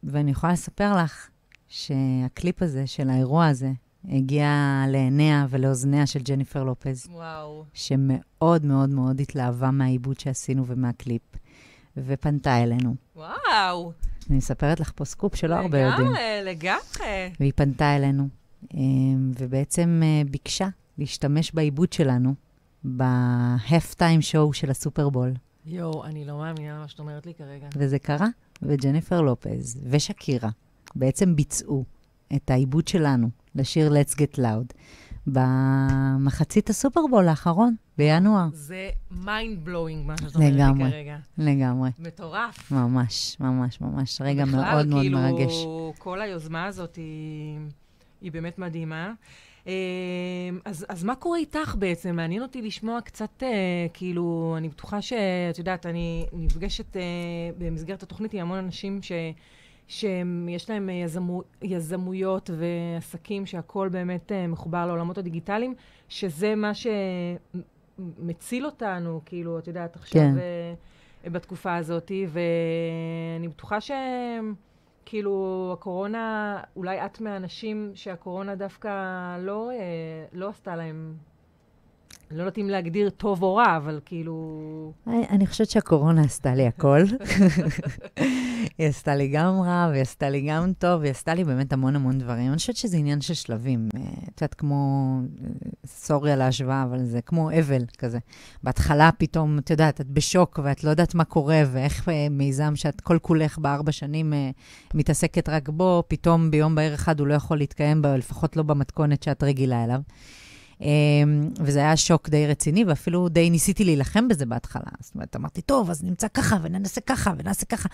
ואני 0.04 0.32
יכולה 0.32 0.54
לספר 0.54 1.04
לך 1.04 1.30
שהקליפ 1.68 2.62
הזה 2.62 2.88
של 2.88 3.10
האירוע 3.10 3.48
הזה 3.48 3.72
הגיע 4.10 4.84
לעיניה 4.88 5.46
ולאוזניה 5.50 6.06
של 6.06 6.20
ג'ניפר 6.20 6.64
לופז. 6.64 7.08
וואו. 7.12 7.66
שמאוד 7.74 8.66
מאוד 8.66 8.90
מאוד 8.90 9.22
התלהבה 9.22 9.72
מהעיבוד 9.72 10.20
שעשינו 10.20 10.68
ומהקליפ, 10.68 11.22
ופנתה 11.98 12.64
אלינו. 12.64 12.96
וואו. 13.16 13.92
אני 14.30 14.38
מספרת 14.38 14.80
לך 14.80 14.92
פה 14.96 15.06
סקופ 15.06 15.36
שלא 15.36 15.56
הרבה 15.56 15.80
יודעים. 15.80 16.08
לגמרי, 16.08 16.42
לגמרי. 16.44 17.32
והיא 17.40 17.54
פנתה 17.56 17.96
אלינו, 17.96 18.28
ובעצם 19.40 20.02
ביקשה 20.30 20.68
להשתמש 20.98 21.52
בעיבוד 21.52 21.94
שלנו 21.94 22.34
ב-half 22.84 23.96
time 23.96 24.22
show 24.32 24.54
של 24.54 24.70
הסופרבול. 24.70 25.34
יואו, 25.66 26.06
אני 26.06 26.26
לא 26.26 26.38
מאמינה 26.38 26.80
מה 26.80 26.88
שאת 26.88 27.00
אומרת 27.00 27.26
לי 27.26 27.34
כרגע. 27.34 27.68
וזה 27.76 28.00
קרה, 28.00 28.28
וג'ניפר 28.62 29.22
לופז 29.22 29.82
ושקירה 29.90 30.50
בעצם 30.96 31.36
ביצעו 31.36 31.86
את 32.36 32.50
העיבוד 32.52 32.88
שלנו 32.88 33.30
לשיר 33.56 33.92
Let's 33.92 34.14
Get 34.14 34.38
Loud 34.38 34.74
במחצית 35.28 36.70
הסופרבול 36.70 37.28
האחרון, 37.28 37.76
בינואר. 37.98 38.48
זה 38.54 38.90
mind 39.12 39.68
blowing 39.68 40.06
מה 40.06 40.16
שאת 40.18 40.36
אומרת 40.36 40.54
לגמרי, 40.54 40.84
לי 40.84 40.92
כרגע. 40.92 41.18
לגמרי. 41.38 41.90
מטורף. 42.00 42.72
ממש, 42.72 43.38
ממש, 43.40 43.82
ממש. 43.82 44.22
רגע 44.22 44.46
מאוד 44.46 44.88
מאוד 44.88 45.02
כאילו, 45.02 45.18
מרגש. 45.18 45.38
בכלל, 45.40 45.48
כאילו, 45.48 45.94
כל 45.98 46.22
היוזמה 46.22 46.66
הזאת 46.66 46.96
היא, 46.96 47.60
היא 48.22 48.32
באמת 48.32 48.60
מדהימה. 48.60 49.14
אמ, 49.68 49.72
אז, 50.65 50.86
אז 50.89 51.03
מה 51.03 51.15
קורה 51.15 51.38
איתך 51.38 51.75
בעצם? 51.80 52.15
מעניין 52.15 52.41
אותי 52.41 52.62
לשמוע 52.62 53.01
קצת, 53.01 53.44
אה, 53.44 53.88
כאילו, 53.94 54.53
אני 54.58 54.70
בטוחה 54.70 55.01
שאת 55.01 55.58
יודעת, 55.58 55.86
אני 55.86 56.25
נפגשת 56.34 56.98
אה, 56.98 57.01
במסגרת 57.58 58.03
התוכנית 58.03 58.34
עם 58.34 58.39
המון 58.39 58.58
אנשים 58.58 59.01
ש... 59.01 59.12
שיש 59.91 60.70
להם 60.70 60.89
יזמו, 60.89 61.44
יזמויות 61.62 62.50
ועסקים 62.58 63.46
שהכול 63.46 63.89
באמת 63.89 64.32
אה, 64.32 64.48
מחובר 64.48 64.86
לעולמות 64.86 65.18
הדיגיטליים, 65.18 65.74
שזה 66.10 66.56
מה 66.56 66.72
שמציל 68.00 68.65
אותנו, 68.65 69.22
כאילו, 69.25 69.60
את 69.60 69.68
יודעת, 69.68 69.96
עכשיו 69.96 70.22
כן. 70.22 70.38
אה, 71.25 71.30
בתקופה 71.30 71.75
הזאת, 71.75 72.12
ואני 72.27 73.48
בטוחה 73.48 73.82
שהם... 73.82 74.53
כאילו, 75.05 75.70
הקורונה, 75.74 76.58
אולי 76.75 77.05
את 77.05 77.22
מהאנשים 77.22 77.91
שהקורונה 77.96 78.55
דווקא 78.55 78.89
לא, 79.39 79.72
אה, 79.72 80.25
לא 80.34 80.50
עשתה 80.50 80.75
להם 80.75 81.15
לא 82.34 82.42
יודעת 82.42 82.58
אם 82.58 82.70
להגדיר 82.70 83.10
טוב 83.10 83.44
או 83.44 83.56
רע, 83.56 83.78
אבל 83.78 84.00
כאילו... 84.06 84.94
אני 85.08 85.48
חושבת 85.48 85.70
שהקורונה 85.70 86.22
עשתה 86.22 86.56
לי 86.56 86.68
הכל. 86.68 87.02
היא 88.78 88.88
עשתה 88.88 89.16
לי 89.16 89.28
גם 89.28 89.62
רע, 89.62 89.88
והיא 89.90 90.02
עשתה 90.02 90.30
לי 90.30 90.42
גם 90.42 90.72
טוב, 90.80 91.02
והיא 91.02 91.12
עשתה 91.12 91.34
לי 91.34 91.44
באמת 91.44 91.74
המון 91.74 91.96
המון 91.96 92.20
דברים. 92.20 92.48
אני 92.48 92.58
חושבת 92.58 92.76
שזה 92.76 92.98
עניין 92.98 93.22
של 93.22 93.34
שלבים. 93.34 93.90
אה, 93.96 94.02
את 94.02 94.42
יודעת, 94.42 94.54
כמו, 94.54 95.18
סורי 95.86 96.32
על 96.32 96.42
ההשוואה, 96.42 96.84
אבל 96.84 97.04
זה 97.04 97.22
כמו 97.22 97.50
אבל 97.60 97.86
כזה. 97.98 98.20
בהתחלה 98.64 99.10
פתאום, 99.18 99.60
את 99.60 99.70
יודעת, 99.70 100.02
את 100.02 100.08
בשוק 100.08 100.60
ואת 100.64 100.84
לא 100.84 100.90
יודעת 100.90 101.16
מה 101.16 101.24
קורה, 101.24 101.62
ואיך 101.72 102.10
אה, 102.10 102.28
מיזם 102.30 102.76
שאת 102.76 103.02
כל 103.02 103.18
כולך 103.22 103.58
בארבע 103.58 103.92
שנים 103.92 104.34
אה, 104.34 104.50
מתעסקת 104.94 105.50
רק 105.50 105.70
בו, 105.70 106.04
פתאום 106.08 106.52
ביום 106.52 106.76
בהיר 106.76 106.94
אחד 106.94 107.20
הוא 107.20 107.28
לא 107.28 107.34
יכול 107.34 107.58
להתקיים, 107.58 108.02
לפחות 108.18 108.56
לא 108.56 108.64
במתכונת 108.64 109.24
שאת 109.24 109.44
רגילה 109.44 109.84
אליו. 109.84 110.00
אמ, 110.82 111.50
וזה 111.60 111.80
היה 111.80 111.98
שוק 111.98 112.30
די 112.30 112.48
רציני, 112.48 112.86
ואפילו 112.86 113.30
די 113.30 113.50
ניסיתי 113.50 113.84
להילחם 113.84 114.28
בזה 114.28 114.46
בהתחלה. 114.46 114.92
זאת 115.00 115.16
אומרת, 115.16 115.36
אמרתי, 115.36 115.62
טוב, 115.62 115.90
אז 115.90 116.04
נמצא 116.04 116.28
ככה, 116.34 116.58
וננסה 116.62 117.02
ככה, 117.02 117.34
ונעשה 117.38 117.66
ככה. 117.66 117.90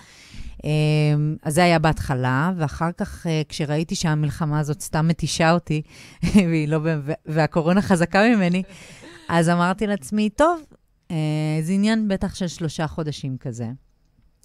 אמ, 0.63 1.35
אז 1.43 1.53
זה 1.53 1.63
היה 1.63 1.79
בהתחלה, 1.79 2.51
ואחר 2.57 2.91
כך, 2.91 3.27
אה, 3.27 3.41
כשראיתי 3.49 3.95
שהמלחמה 3.95 4.59
הזאת 4.59 4.81
סתם 4.81 5.07
מתישה 5.07 5.51
אותי, 5.51 5.81
לא, 6.67 6.79
והקורונה 7.25 7.81
חזקה 7.81 8.23
ממני, 8.35 8.63
אז 9.29 9.49
אמרתי 9.49 9.87
לעצמי, 9.87 10.29
טוב, 10.29 10.61
אה, 11.11 11.15
זה 11.61 11.73
עניין 11.73 12.07
בטח 12.07 12.35
של 12.35 12.47
שלושה 12.47 12.87
חודשים 12.87 13.37
כזה. 13.37 13.67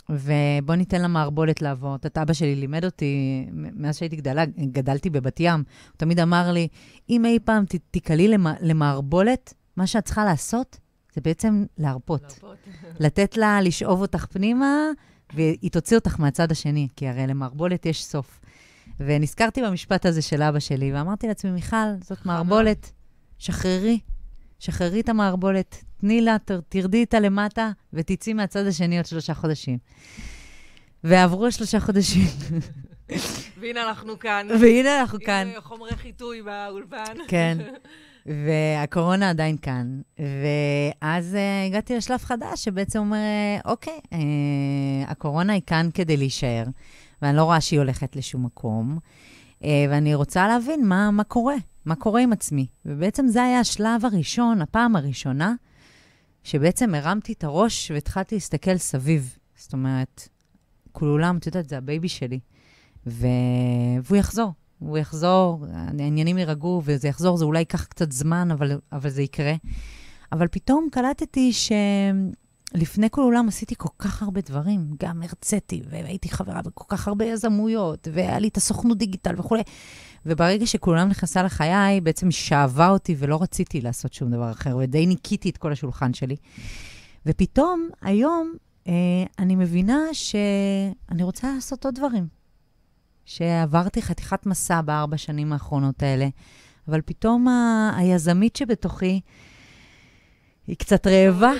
ובוא 0.08 0.74
ניתן 0.74 1.02
למערבולת 1.02 1.62
לעבור. 1.62 1.94
את 1.94 2.18
אבא 2.18 2.32
שלי 2.32 2.54
לימד 2.54 2.84
אותי, 2.84 3.46
מאז 3.52 3.96
שהייתי 3.96 4.16
גדלה, 4.16 4.44
גדלתי 4.46 5.10
בבת 5.10 5.40
ים, 5.40 5.54
הוא 5.54 5.96
תמיד 5.96 6.20
אמר 6.20 6.52
לי, 6.52 6.68
אם 7.10 7.24
אי 7.24 7.38
פעם 7.44 7.64
תיקלי 7.90 8.28
למערבולת, 8.60 9.54
מה 9.76 9.86
שאת 9.86 10.04
צריכה 10.04 10.24
לעשות 10.24 10.78
זה 11.14 11.20
בעצם 11.20 11.64
להרפות. 11.78 12.22
להרפות. 12.22 12.58
לתת 13.04 13.36
לה 13.36 13.60
לשאוב 13.60 14.00
אותך 14.00 14.26
פנימה, 14.30 14.76
והיא 15.34 15.70
תוציא 15.70 15.96
אותך 15.96 16.20
מהצד 16.20 16.52
השני, 16.52 16.88
כי 16.96 17.08
הרי 17.08 17.26
למערבולת 17.26 17.86
יש 17.86 18.04
סוף. 18.04 18.40
ונזכרתי 19.00 19.62
במשפט 19.62 20.06
הזה 20.06 20.22
של 20.22 20.42
אבא 20.42 20.58
שלי, 20.58 20.92
ואמרתי 20.92 21.28
לעצמי, 21.28 21.50
מיכל, 21.50 21.76
זאת. 22.04 22.26
מערבולת, 22.26 22.92
שחררי, 23.38 24.00
שחררי 24.58 25.00
את 25.00 25.08
המערבולת, 25.08 25.84
תני 26.02 26.20
לה, 26.20 26.36
ת- 26.38 26.50
תרדי 26.68 26.96
איתה 26.96 27.20
למטה, 27.20 27.70
ותצאי 27.92 28.32
מהצד 28.32 28.66
השני 28.66 28.96
עוד 28.96 29.06
שלושה 29.06 29.34
חודשים. 29.34 29.78
ועברו 31.04 31.52
שלושה 31.52 31.80
חודשים, 31.80 32.26
והנה 33.60 33.88
אנחנו 33.88 34.18
כאן. 34.18 34.48
והנה 34.60 35.00
אנחנו 35.00 35.18
כאן. 35.24 35.48
אה, 35.56 35.60
חומרי 35.60 35.96
חיטוי 35.96 36.42
באולפן. 36.42 37.14
כן. 37.28 37.58
והקורונה 38.46 39.30
עדיין 39.30 39.56
כאן. 39.62 40.00
ואז 40.18 41.34
uh, 41.34 41.66
הגעתי 41.68 41.96
לשלב 41.96 42.20
חדש, 42.20 42.64
שבעצם 42.64 42.98
אומר, 42.98 43.16
אה, 43.16 43.70
אוקיי, 43.70 44.00
uh, 44.04 44.16
הקורונה 45.06 45.52
היא 45.52 45.62
כאן 45.66 45.88
כדי 45.94 46.16
להישאר, 46.16 46.64
ואני 47.22 47.36
לא 47.36 47.44
רואה 47.44 47.60
שהיא 47.60 47.78
הולכת 47.78 48.16
לשום 48.16 48.44
מקום, 48.44 48.98
uh, 49.60 49.64
ואני 49.90 50.14
רוצה 50.14 50.48
להבין 50.48 50.86
מה, 50.86 51.10
מה 51.10 51.24
קורה, 51.24 51.54
מה 51.84 51.94
קורה 51.94 52.20
עם 52.20 52.32
עצמי. 52.32 52.66
ובעצם 52.86 53.26
זה 53.26 53.42
היה 53.42 53.60
השלב 53.60 54.04
הראשון, 54.04 54.62
הפעם 54.62 54.96
הראשונה, 54.96 55.54
שבעצם 56.44 56.94
הרמתי 56.94 57.32
את 57.32 57.44
הראש 57.44 57.90
והתחלתי 57.90 58.34
להסתכל 58.34 58.76
סביב. 58.76 59.36
זאת 59.56 59.72
אומרת, 59.72 60.28
קולולם, 60.92 61.36
את 61.36 61.46
יודעת, 61.46 61.68
זה 61.68 61.78
ה 61.78 61.84
baby 61.84 62.08
שלי. 62.08 62.40
ו... 63.06 63.26
והוא 64.02 64.16
יחזור. 64.16 64.52
הוא 64.78 64.98
יחזור, 64.98 65.66
העניינים 65.72 66.38
יירגעו 66.38 66.82
וזה 66.84 67.08
יחזור, 67.08 67.36
זה 67.36 67.44
אולי 67.44 67.58
ייקח 67.58 67.84
קצת 67.84 68.12
זמן, 68.12 68.50
אבל, 68.50 68.78
אבל 68.92 69.10
זה 69.10 69.22
יקרה. 69.22 69.54
אבל 70.32 70.48
פתאום 70.48 70.88
קלטתי 70.92 71.52
שלפני 72.72 73.08
כל 73.10 73.22
עולם 73.22 73.48
עשיתי 73.48 73.74
כל 73.78 73.88
כך 73.98 74.22
הרבה 74.22 74.40
דברים. 74.40 74.90
גם 75.02 75.22
הרציתי, 75.22 75.82
והייתי 75.90 76.28
חברה 76.28 76.62
בכל 76.62 76.84
כך 76.88 77.08
הרבה 77.08 77.24
יזמויות, 77.24 78.08
והיה 78.12 78.38
לי 78.38 78.48
את 78.48 78.56
הסוכנות 78.56 78.98
דיגיטל 78.98 79.34
וכולי. 79.38 79.62
וברגע 80.26 80.66
שכולם 80.66 81.08
נכנסה 81.08 81.42
לחיי, 81.42 82.00
בעצם 82.00 82.30
שאבה 82.30 82.88
אותי 82.88 83.14
ולא 83.18 83.42
רציתי 83.42 83.80
לעשות 83.80 84.12
שום 84.12 84.30
דבר 84.30 84.50
אחר, 84.50 84.76
ודי 84.80 85.06
ניקיתי 85.06 85.50
את 85.50 85.56
כל 85.56 85.72
השולחן 85.72 86.14
שלי. 86.14 86.36
ופתאום, 87.26 87.88
היום, 88.02 88.52
אה, 88.88 88.92
אני 89.38 89.56
מבינה 89.56 90.00
שאני 90.12 91.22
רוצה 91.22 91.54
לעשות 91.54 91.84
עוד 91.84 91.94
דברים. 91.94 92.26
שעברתי 93.24 94.02
חתיכת 94.02 94.46
מסע 94.46 94.80
בארבע 94.80 95.16
שנים 95.16 95.52
האחרונות 95.52 96.02
האלה, 96.02 96.28
אבל 96.88 97.00
פתאום 97.04 97.48
ה- 97.48 97.92
היזמית 97.96 98.56
שבתוכי, 98.56 99.20
היא 100.66 100.76
קצת 100.76 101.06
רעבה. 101.06 101.52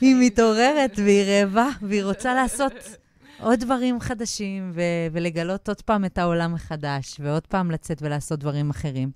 היא 0.00 0.16
מתעוררת 0.20 0.98
והיא 0.98 1.24
רעבה, 1.24 1.68
והיא 1.82 2.04
רוצה 2.04 2.34
לעשות 2.34 2.72
עוד 3.40 3.60
דברים 3.60 4.00
חדשים, 4.00 4.70
ו- 4.74 4.80
ולגלות 5.12 5.68
עוד 5.68 5.82
פעם 5.82 6.04
את 6.04 6.18
העולם 6.18 6.54
מחדש, 6.54 7.16
ועוד 7.20 7.46
פעם 7.46 7.70
לצאת 7.70 8.02
ולעשות 8.02 8.40
דברים 8.40 8.70
אחרים, 8.70 9.10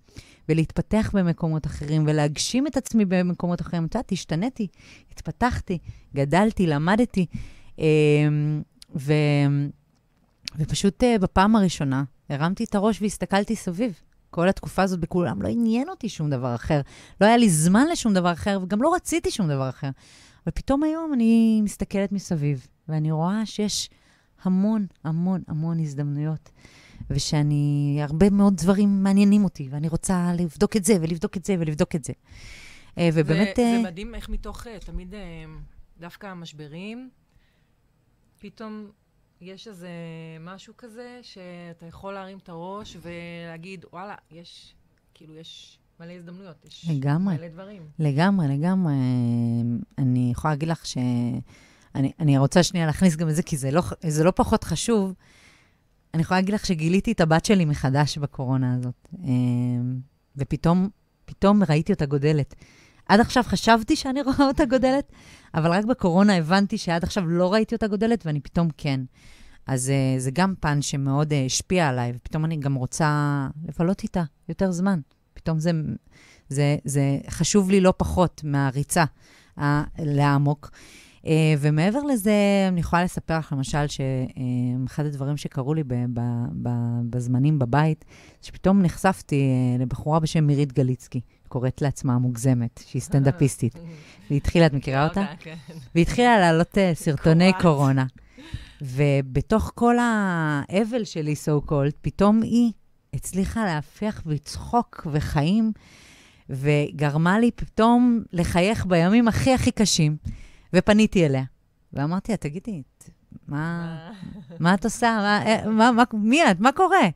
ולהתפתח 0.49 1.11
במקומות 1.15 1.67
אחרים, 1.67 2.05
ולהגשים 2.07 2.67
את 2.67 2.77
עצמי 2.77 3.05
במקומות 3.05 3.61
אחרים. 3.61 3.85
את 3.85 3.95
יודעת, 3.95 4.13
השתניתי, 4.13 4.67
התפתחתי, 5.13 5.79
גדלתי, 6.15 6.67
למדתי, 6.67 7.27
אמ, 7.79 8.63
ו- 8.97 9.13
ופשוט 10.59 11.05
אה, 11.05 11.19
בפעם 11.19 11.57
הראשונה 11.57 12.05
הרמתי 12.29 12.65
את 12.65 12.75
הראש 12.75 13.03
והסתכלתי 13.03 13.57
סביב. 13.57 14.01
כל 14.31 14.49
התקופה 14.49 14.83
הזאת 14.83 15.01
בכולם 15.01 15.43
לא 15.43 15.49
עניין 15.49 15.89
אותי 15.89 16.09
שום 16.09 16.31
דבר 16.31 16.55
אחר. 16.55 16.81
לא 17.21 17.27
היה 17.27 17.37
לי 17.37 17.51
זמן 17.51 17.87
לשום 17.93 18.15
דבר 18.15 18.33
אחר, 18.33 18.59
וגם 18.63 18.83
לא 18.83 18.95
רציתי 18.95 19.31
שום 19.31 19.49
דבר 19.49 19.69
אחר. 19.69 19.91
אבל 20.47 20.53
פתאום 20.55 20.83
היום 20.83 21.15
אני 21.15 21.61
מסתכלת 21.65 22.13
מסביב, 22.13 22.67
ואני 22.89 23.11
רואה 23.11 23.47
שיש 23.47 23.91
המון, 24.43 24.87
המון, 25.05 25.43
המון 25.49 25.81
הזדמנויות, 25.81 26.51
ושאני, 27.11 27.99
הרבה 28.03 28.31
מאוד 28.31 28.57
דברים 28.57 29.03
מעניינים 29.03 29.45
אותי, 29.45 29.69
ואני 29.71 29.89
רוצה 29.89 30.33
לבדוק 30.39 30.77
את 30.77 30.85
זה, 30.85 30.97
ולבדוק 31.01 31.37
את 31.37 31.45
זה, 31.45 31.57
ולבדוק 31.59 31.95
את 31.95 32.05
זה. 32.05 32.13
אה, 32.99 33.09
ובאמת... 33.15 33.57
זה, 33.57 33.63
אה, 33.63 33.83
זה 33.83 33.89
מדהים 33.89 34.15
איך 34.15 34.29
מתוך 34.29 34.67
אה, 34.67 34.79
תמיד 34.79 35.15
דווקא 35.99 36.27
המשברים, 36.27 37.11
פתאום 38.39 38.91
יש 39.41 39.69
איזה 39.69 39.89
משהו 40.41 40.75
כזה 40.79 41.21
שאתה 41.23 41.87
יכול 41.87 42.15
להרים 42.15 42.39
את 42.39 42.49
הראש 42.49 42.97
ולהגיד, 43.03 43.85
וואלה, 43.93 44.15
יש, 44.31 44.75
כאילו, 45.15 45.37
יש 45.37 45.79
מלא 46.01 46.13
הזדמנויות, 46.13 46.65
יש 46.65 46.87
לגמרי. 46.91 47.37
מלא 47.37 47.49
דברים. 47.49 47.83
לגמרי, 47.99 48.49
לגמרי. 48.49 48.95
אני 49.99 50.31
יכולה 50.33 50.55
להגיד 50.55 50.69
לך 50.69 50.87
ש... 50.87 50.99
אני, 51.95 52.13
אני 52.21 52.39
רוצה 52.39 52.63
שנייה 52.63 52.87
להכניס 52.87 53.17
גם 53.17 53.29
את 53.29 53.35
זה, 53.35 53.43
כי 53.43 53.57
זה 53.57 53.71
לא, 53.71 53.83
זה 54.07 54.25
לא 54.25 54.31
פחות 54.31 54.65
חשוב. 54.65 55.15
אני 56.15 56.23
יכולה 56.23 56.41
להגיד 56.41 56.55
לך 56.55 56.67
שגיליתי 56.67 57.13
את 57.13 57.21
הבת 57.21 57.45
שלי 57.45 57.65
מחדש 57.65 58.19
בקורונה 58.19 58.75
הזאת. 58.75 59.09
אמ, 59.25 60.01
ופתאום, 60.37 60.89
פתאום 61.25 61.63
ראיתי 61.69 61.93
אותה 61.93 62.07
גודלת. 62.07 62.55
עד 63.09 63.21
עכשיו 63.21 63.43
חשבתי 63.47 63.97
שאני 63.97 64.23
רואה 64.23 64.47
אותה 64.49 64.65
גודלת, 64.65 65.13
אבל 65.55 65.73
רק 65.73 65.85
בקורונה 65.85 66.37
הבנתי 66.37 66.79
שעד 66.79 67.05
עכשיו 67.05 67.27
לא 67.27 67.53
ראיתי 67.53 67.75
אותה 67.75 67.87
גודלת, 67.87 68.27
ואני 68.27 68.41
פתאום 68.41 68.69
כן. 68.77 69.01
אז 69.67 69.89
uh, 69.89 70.21
זה 70.21 70.31
גם 70.31 70.55
פן 70.61 70.83
שמאוד 70.83 71.33
uh, 71.33 71.35
השפיע 71.47 71.89
עליי, 71.89 72.13
ופתאום 72.17 72.45
אני 72.45 72.57
גם 72.57 72.75
רוצה 72.75 73.49
לבלות 73.69 74.03
איתה 74.03 74.23
יותר 74.49 74.71
זמן. 74.71 75.01
פתאום 75.35 75.59
זה, 75.59 75.71
זה, 76.49 76.77
זה 76.85 77.19
חשוב 77.29 77.71
לי 77.71 77.81
לא 77.81 77.95
פחות 77.97 78.41
מהריצה 78.45 79.05
uh, 79.59 79.63
לעמוק. 79.99 80.71
Uh, 81.23 81.29
ומעבר 81.59 82.03
לזה, 82.03 82.33
אני 82.69 82.81
יכולה 82.81 83.05
לספר 83.05 83.39
לך, 83.39 83.53
למשל, 83.53 83.87
שאחד 83.87 85.07
הדברים 85.07 85.37
שקרו 85.37 85.75
לי 85.75 85.85
ב, 85.85 85.95
ב, 86.13 86.21
ב, 86.63 86.69
בזמנים 87.11 87.59
בבית, 87.59 88.05
שפתאום 88.43 88.83
נחשפתי 88.83 89.51
uh, 89.79 89.83
לבחורה 89.83 90.21
בשם 90.21 90.47
מירית 90.47 90.73
גליצקי, 90.73 91.21
קוראת 91.49 91.83
לעצמה 91.83 92.19
מוגזמת, 92.19 92.81
שהיא 92.87 93.03
סטנדאפיסטית. 93.03 93.75
והיא 94.29 94.37
התחילה, 94.37 94.67
את 94.67 94.73
מכירה 94.73 95.09
אותה? 95.09 95.25
כן. 95.39 95.55
והיא 95.95 96.03
התחילה 96.03 96.39
להעלות 96.39 96.79
אה, 96.79 96.95
סרטוני. 97.05 97.53
קורונה. 97.61 98.07
ובתוך 98.83 99.73
כל 99.75 99.97
האבל 100.01 101.05
שלי, 101.05 101.35
so 101.35 101.71
called, 101.71 101.97
פתאום 102.01 102.43
היא 102.43 102.73
הצליחה 103.15 103.65
להפיח 103.65 104.23
בי 104.27 104.39
צחוק 104.39 105.07
וחיים, 105.13 105.73
וגרמה 106.51 107.39
לי 107.39 107.51
פתאום 107.51 108.23
לחייך 108.33 108.87
בימים 108.87 109.29
הכי 109.29 109.55
הכי 109.55 109.71
קשים, 109.71 110.17
ופניתי 110.75 111.27
אליה. 111.27 111.45
ואמרתי 111.93 112.33
לה, 112.33 112.37
תגידי, 112.37 112.83
מה, 113.49 113.99
מה 114.61 114.75
את 114.75 114.85
עושה? 114.85 115.17
מה, 115.17 115.47
אה, 115.47 115.71
מה, 115.71 115.93
מה, 115.93 116.03
מי 116.13 116.51
את? 116.51 116.61
מה 116.61 116.73
קורה? 116.73 117.09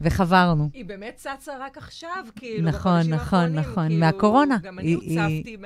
וחברנו. 0.00 0.70
היא 0.72 0.84
באמת 0.84 1.14
צצה 1.16 1.52
רק 1.60 1.78
עכשיו, 1.78 2.26
כאילו, 2.36 2.68
נכון, 2.68 2.92
בחודשים 2.92 3.14
נכון, 3.14 3.38
האחרונים, 3.38 3.58
נכון, 3.58 3.88
כאילו, 3.88 4.00
מהקורונה. 4.00 4.56
גם 4.62 4.78
אני 4.78 4.92
הוצפתי 4.92 5.56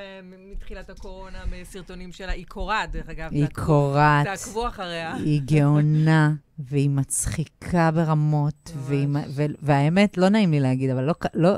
מתחילת 0.52 0.90
הקורונה 0.90 1.38
בסרטונים 1.50 2.12
שלה. 2.12 2.32
היא 2.32 2.46
קורעת, 2.46 2.92
דרך 2.92 3.08
אגב. 3.08 3.28
היא 3.32 3.46
קורעת. 3.46 4.26
תעקבו 4.26 4.68
אחריה. 4.68 5.14
היא 5.14 5.40
גאונה, 5.44 6.32
והיא 6.58 6.90
מצחיקה 6.90 7.90
ברמות, 7.90 8.72
והיא. 8.76 9.08
ו, 9.28 9.44
והאמת, 9.62 10.18
לא 10.18 10.28
נעים 10.28 10.50
לי 10.50 10.60
להגיד, 10.60 10.90
אבל 10.90 11.04
לא, 11.04 11.14
לא, 11.34 11.54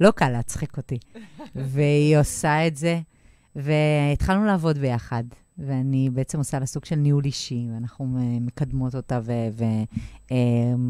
לא 0.00 0.10
קל 0.10 0.28
להצחיק 0.28 0.76
אותי. 0.76 0.98
והיא 1.54 2.18
עושה 2.18 2.66
את 2.66 2.76
זה, 2.76 3.00
והתחלנו 3.56 4.44
לעבוד 4.44 4.78
ביחד, 4.78 5.24
ואני 5.66 6.10
בעצם 6.10 6.38
עושה 6.38 6.58
לה 6.58 6.66
סוג 6.66 6.84
של 6.84 6.96
ניהול 6.96 7.24
אישי, 7.24 7.66
ואנחנו 7.74 8.06
מ- 8.06 8.46
מקדמות 8.46 8.94
אותה 8.94 9.20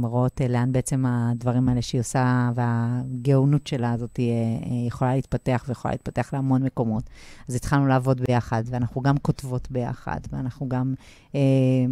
ורואות 0.01 0.41
לאן 0.49 0.73
בעצם 0.73 1.05
הדברים 1.07 1.69
האלה 1.69 1.83
שהיא 1.83 2.01
עושה, 2.01 2.51
והגאונות 2.55 3.67
שלה 3.67 3.93
הזאת 3.93 4.21
אה, 4.21 4.25
אה, 4.25 4.87
יכולה 4.87 5.15
להתפתח 5.15 5.65
ויכולה 5.69 5.95
להתפתח 5.95 6.31
להמון 6.33 6.63
מקומות. 6.63 7.11
אז 7.49 7.55
התחלנו 7.55 7.87
לעבוד 7.87 8.21
ביחד, 8.21 8.63
ואנחנו 8.67 9.03
גם 9.03 9.19
כותבות 9.19 9.71
ביחד, 9.71 10.21
ואנחנו 10.33 10.69
גם 10.69 10.95
אה, 11.35 11.41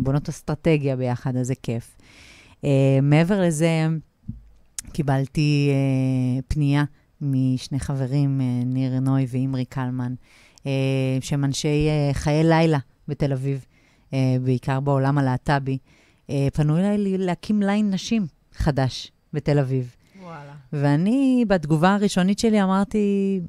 בונות 0.03 0.29
אסטרטגיה 0.29 0.97
ביחד, 0.97 1.37
אז 1.37 1.47
זה 1.47 1.55
כיף. 1.62 1.97
אה, 2.64 2.99
מעבר 3.03 3.41
לזה, 3.41 3.87
קיבלתי 4.93 5.71
אה, 5.73 6.41
פנייה 6.49 6.85
משני 7.21 7.81
חברים, 7.81 8.41
אה, 8.41 8.64
ניר 8.67 9.01
נוי 9.01 9.27
ואימרי 9.29 9.64
קלמן, 9.64 10.12
אה, 10.12 10.48
שהם 11.21 11.44
אנשי 11.44 11.88
אה, 11.88 12.14
חיי 12.14 12.44
לילה 12.44 12.79
בתל 13.09 13.33
אביב, 13.33 13.64
אה, 14.12 14.37
בעיקר 14.44 14.81
בעולם 14.81 15.18
הלהט"בי. 15.18 15.79
אה, 16.31 16.49
פנו 16.55 16.79
אליי 16.79 17.18
להקים 17.18 17.62
ליין 17.62 17.90
נשים 17.90 18.27
חדש 18.53 19.12
בתל 19.33 19.59
אביב. 19.59 19.94
וואלה. 20.23 20.53
ואני, 20.73 21.44
בתגובה 21.49 21.94
הראשונית 21.94 22.38
שלי, 22.38 22.62
אמרתי, 22.62 23.40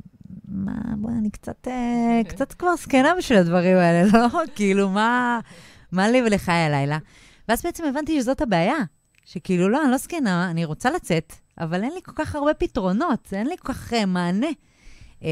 מה, 0.47 0.71
בואי, 0.97 1.13
אני 1.13 1.29
קצת, 1.29 1.67
אה, 1.67 2.21
קצת 2.29 2.53
כבר 2.53 2.75
זקנה 2.75 3.13
בשביל 3.17 3.39
הדברים 3.39 3.77
האלה, 3.77 4.09
לא? 4.13 4.27
כאילו, 4.55 4.89
מה, 4.89 5.39
מה 5.91 6.09
לי 6.09 6.21
ולחיי 6.21 6.53
הלילה? 6.53 6.97
ואז 7.49 7.63
בעצם 7.63 7.83
הבנתי 7.85 8.19
שזאת 8.21 8.41
הבעיה, 8.41 8.77
שכאילו, 9.25 9.69
לא, 9.69 9.83
אני 9.83 9.91
לא 9.91 9.97
זקנה, 9.97 10.49
אני 10.49 10.65
רוצה 10.65 10.91
לצאת, 10.91 11.33
אבל 11.59 11.83
אין 11.83 11.93
לי 11.93 11.99
כל 12.03 12.11
כך 12.15 12.35
הרבה 12.35 12.53
פתרונות, 12.53 13.33
אין 13.33 13.47
לי 13.47 13.55
כל 13.59 13.73
כך 13.73 13.93
מענה. 14.07 14.49
Uh, 15.19 15.25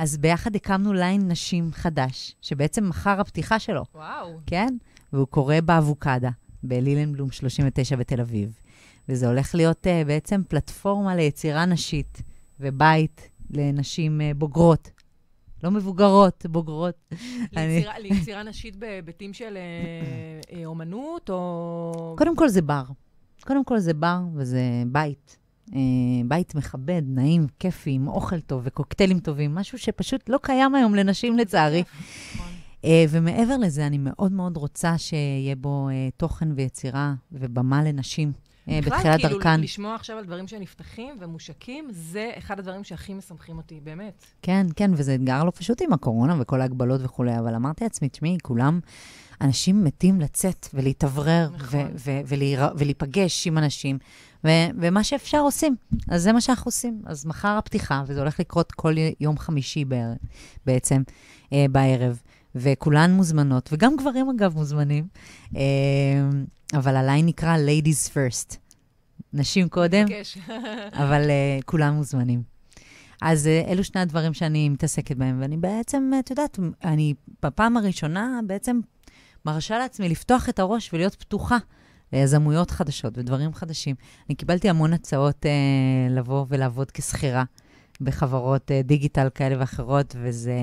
אז 0.00 0.16
ביחד 0.16 0.56
הקמנו 0.56 0.92
ליין 0.92 1.28
נשים 1.28 1.70
חדש, 1.72 2.34
שבעצם 2.42 2.88
מחר 2.88 3.20
הפתיחה 3.20 3.58
שלו, 3.58 3.84
וואו. 3.94 4.38
כן? 4.46 4.76
והוא 5.12 5.26
קורה 5.26 5.60
באבוקדה, 5.60 6.30
בלילנבלום 6.62 7.30
39 7.30 7.96
בתל 7.96 8.20
אביב. 8.20 8.58
וזה 9.08 9.28
הולך 9.28 9.54
להיות 9.54 9.86
uh, 9.86 10.06
בעצם 10.06 10.42
פלטפורמה 10.48 11.16
ליצירה 11.16 11.64
נשית 11.64 12.22
ובית 12.60 13.28
לנשים 13.50 14.20
uh, 14.20 14.34
בוגרות. 14.34 14.90
לא 15.64 15.70
מבוגרות, 15.70 16.46
בוגרות. 16.50 16.94
ליצירה, 17.52 17.96
אני... 17.96 18.08
ליצירה 18.08 18.42
נשית 18.42 18.76
בהיבטים 18.76 19.32
של 19.32 19.58
אה, 20.52 20.66
אומנות, 20.66 21.30
או... 21.30 22.14
קודם 22.18 22.36
כל 22.36 22.48
זה 22.48 22.62
בר. 22.62 22.84
קודם 23.44 23.64
כל 23.64 23.78
זה 23.78 23.94
בר 23.94 24.20
וזה 24.34 24.60
בית. 24.86 25.38
אה, 25.74 25.80
בית 26.28 26.54
מכבד, 26.54 27.02
נעים, 27.06 27.46
כיפי, 27.58 27.90
עם 27.90 28.08
אוכל 28.08 28.40
טוב 28.40 28.62
וקוקטיילים 28.64 29.18
טובים, 29.18 29.54
משהו 29.54 29.78
שפשוט 29.78 30.28
לא 30.28 30.38
קיים 30.42 30.74
היום 30.74 30.94
לנשים, 30.94 31.38
לצערי. 31.38 31.82
נכון. 32.34 32.46
אה, 32.84 33.04
ומעבר 33.08 33.56
לזה, 33.56 33.86
אני 33.86 33.98
מאוד 33.98 34.32
מאוד 34.32 34.56
רוצה 34.56 34.98
שיהיה 34.98 35.56
בו 35.56 35.88
אה, 35.88 36.08
תוכן 36.16 36.48
ויצירה 36.54 37.14
ובמה 37.32 37.82
לנשים. 37.82 38.32
אה, 38.68 38.80
בתחילת 38.80 39.20
דרכן. 39.20 39.28
בכלל, 39.28 39.40
כאילו, 39.40 39.62
לשמוע 39.62 39.94
עכשיו 39.94 40.18
על 40.18 40.24
דברים 40.24 40.48
שנפתחים 40.48 41.16
ומושקים, 41.20 41.88
זה 41.90 42.30
אחד 42.38 42.58
הדברים 42.58 42.84
שהכי 42.84 43.14
משמחים 43.14 43.56
אותי, 43.56 43.80
באמת. 43.80 44.24
כן, 44.42 44.66
כן, 44.76 44.90
וזה 44.94 45.14
אתגר 45.14 45.44
לא 45.44 45.52
פשוט 45.54 45.82
עם 45.82 45.92
הקורונה 45.92 46.34
וכל 46.40 46.60
ההגבלות 46.60 47.00
וכולי, 47.04 47.38
אבל 47.38 47.54
אמרתי 47.54 47.84
לעצמי, 47.84 48.08
תשמעי, 48.08 48.38
כולם, 48.42 48.80
אנשים 49.40 49.84
מתים 49.84 50.20
לצאת 50.20 50.68
ולהתאוורר 50.74 51.48
נכון. 51.54 51.80
ולהיפגש 52.76 53.46
עם 53.46 53.58
אנשים, 53.58 53.98
ומה 54.44 55.04
שאפשר 55.04 55.38
עושים. 55.40 55.76
אז 56.08 56.22
זה 56.22 56.32
מה 56.32 56.40
שאנחנו 56.40 56.68
עושים. 56.68 57.02
אז 57.06 57.26
מחר 57.26 57.48
הפתיחה, 57.58 58.02
וזה 58.06 58.20
הולך 58.20 58.40
לקרות 58.40 58.72
כל 58.72 58.94
יום 59.20 59.38
חמישי 59.38 59.84
בעצם, 60.66 61.02
אה, 61.52 61.66
בערב. 61.70 62.20
וכולן 62.54 63.12
מוזמנות, 63.12 63.68
וגם 63.72 63.96
גברים 63.96 64.30
אגב 64.30 64.54
מוזמנים, 64.54 65.06
אה, 65.56 65.62
אבל 66.74 66.96
הליין 66.96 67.26
נקרא 67.26 67.56
Ladies 67.56 68.10
First. 68.10 68.56
נשים 69.34 69.68
קודם, 69.68 70.06
אבל 71.02 71.22
uh, 71.22 71.64
כולם 71.64 71.94
מוזמנים. 71.94 72.42
אז 73.22 73.46
uh, 73.46 73.70
אלו 73.70 73.84
שני 73.84 74.00
הדברים 74.00 74.34
שאני 74.34 74.68
מתעסקת 74.68 75.16
בהם, 75.16 75.40
ואני 75.40 75.56
בעצם, 75.56 76.10
את 76.18 76.30
יודעת, 76.30 76.58
אני 76.84 77.14
בפעם 77.42 77.76
הראשונה 77.76 78.40
בעצם 78.46 78.80
מרשה 79.46 79.78
לעצמי 79.78 80.08
לפתוח 80.08 80.48
את 80.48 80.58
הראש 80.58 80.92
ולהיות 80.92 81.14
פתוחה 81.14 81.56
ליזמויות 82.12 82.70
חדשות 82.70 83.18
ודברים 83.18 83.54
חדשים. 83.54 83.96
אני 84.28 84.34
קיבלתי 84.34 84.70
המון 84.70 84.92
הצעות 84.92 85.46
uh, 85.46 86.12
לבוא 86.12 86.46
ולעבוד 86.48 86.90
כשכירה 86.90 87.44
בחברות 88.00 88.70
uh, 88.70 88.86
דיגיטל 88.86 89.28
כאלה 89.34 89.60
ואחרות, 89.60 90.16
וזה... 90.22 90.58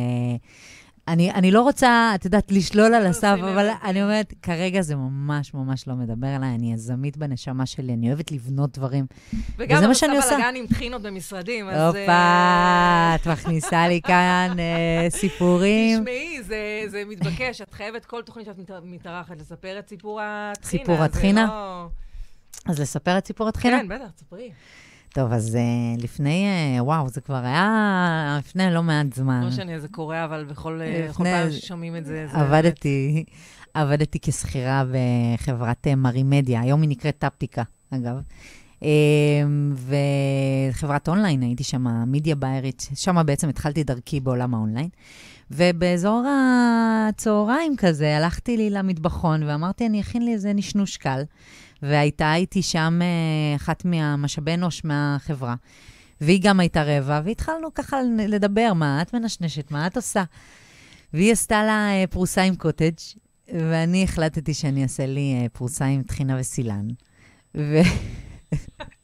אני, 1.07 1.31
אני 1.31 1.51
לא 1.51 1.61
רוצה, 1.61 2.11
את 2.15 2.25
יודעת, 2.25 2.51
לשלול 2.51 2.93
על 2.93 3.05
הסף, 3.05 3.37
אבל 3.41 3.69
אני 3.83 4.03
אומרת, 4.03 4.33
כרגע 4.41 4.81
זה 4.81 4.95
ממש 4.95 5.53
ממש 5.53 5.87
לא 5.87 5.95
מדבר 5.95 6.35
אליי, 6.35 6.55
אני 6.55 6.73
יזמית 6.73 7.17
בנשמה 7.17 7.65
שלי, 7.65 7.93
אני 7.93 8.07
אוהבת 8.07 8.31
לבנות 8.31 8.77
דברים. 8.77 9.05
וגם 9.57 9.83
את 9.83 9.87
עושה 9.87 10.07
בלאגן 10.07 10.53
עם 10.55 10.67
טחינות 10.67 11.01
במשרדים, 11.01 11.69
אז... 11.69 11.87
הופה, 11.87 12.11
אה, 12.11 13.15
את 13.15 13.27
מכניסה 13.27 13.87
לי 13.87 14.01
כאן 14.01 14.55
אה, 14.59 15.09
סיפורים. 15.09 15.99
תשמעי, 15.99 16.43
זה, 16.43 16.83
זה 16.87 17.03
מתבקש, 17.07 17.61
את 17.61 17.73
חייבת 17.73 18.05
כל 18.05 18.21
תוכנית 18.21 18.45
שאת 18.45 18.55
מתארחת 18.83 19.39
לספר 19.39 19.79
את 19.79 19.89
סיפור 19.89 20.21
הטחינה. 20.21 20.83
סיפור 20.83 21.03
הטחינה? 21.03 21.45
לא... 21.45 21.87
אז 22.65 22.79
לספר 22.79 23.17
את 23.17 23.27
סיפור 23.27 23.47
הטחינה? 23.47 23.79
כן, 23.79 23.87
בטח, 23.87 24.11
תספרי. 24.15 24.51
טוב, 25.13 25.32
אז 25.34 25.56
uh, 25.56 26.04
לפני, 26.04 26.47
uh, 26.80 26.84
וואו, 26.84 27.10
זה 27.10 27.21
כבר 27.21 27.36
היה 27.43 28.38
לפני 28.39 28.74
לא 28.74 28.84
מעט 28.84 29.13
זמן. 29.13 29.41
לא 29.41 29.47
משנה, 29.47 29.80
זה 29.80 29.88
קורה, 29.88 30.26
אבל 30.26 30.43
בכל, 30.43 30.82
לפני, 30.84 31.08
בכל 31.08 31.24
פעם 31.24 31.52
ששומעים 31.52 31.95
את 31.95 32.06
זה, 32.06 32.28
זה... 32.32 32.38
עבדתי, 32.38 33.24
עבדתי 33.74 34.19
כשכירה 34.21 34.84
בחברת 34.91 35.88
מרי 35.88 36.24
מדיה, 36.24 36.62
היום 36.62 36.82
היא 36.82 36.89
נקראת 36.89 37.17
טפטיקה, 37.17 37.63
אגב. 37.91 38.15
Uh, 38.80 38.84
וחברת 40.71 41.10
אונליין, 41.10 41.41
הייתי 41.41 41.63
שם 41.63 42.04
מידיה 42.08 42.36
ביירית, 42.36 42.89
שם 42.95 43.21
בעצם 43.26 43.50
התחלתי 43.50 43.84
דרכי 43.84 44.19
בעולם 44.19 44.54
האונליין. 44.54 44.89
ובאזור 45.52 46.26
הצהריים 47.10 47.76
כזה, 47.78 48.17
הלכתי 48.17 48.58
לי 48.58 48.69
למטבחון 48.69 49.43
ואמרתי, 49.43 49.86
אני 49.86 50.02
אכין 50.02 50.26
לי 50.26 50.34
איזה 50.34 50.54
נשנוש 50.54 50.97
קל. 50.97 51.24
והייתה 51.81 52.35
איתי 52.35 52.61
שם 52.61 52.99
אה, 53.01 53.55
אחת 53.55 53.85
מהמשאבי 53.85 54.53
אנוש 54.53 54.83
מהחברה. 54.83 55.55
והיא 56.21 56.39
גם 56.43 56.59
הייתה 56.59 56.83
רעבה, 56.84 57.21
והתחלנו 57.25 57.73
ככה 57.73 57.97
לדבר, 58.27 58.73
מה 58.75 59.01
את 59.01 59.13
מנשנשת, 59.13 59.71
מה 59.71 59.87
את 59.87 59.95
עושה? 59.95 60.23
והיא 61.13 61.31
עשתה 61.31 61.63
לה 61.63 61.89
אה, 61.91 62.07
פרוסה 62.09 62.41
עם 62.41 62.55
קוטג', 62.55 62.93
ואני 63.47 64.03
החלטתי 64.03 64.53
שאני 64.53 64.83
אעשה 64.83 65.05
לי 65.05 65.39
אה, 65.41 65.49
פרוסה 65.49 65.85
עם 65.85 66.03
טחינה 66.03 66.37
וסילן. 66.39 66.87
והיא 67.55 67.83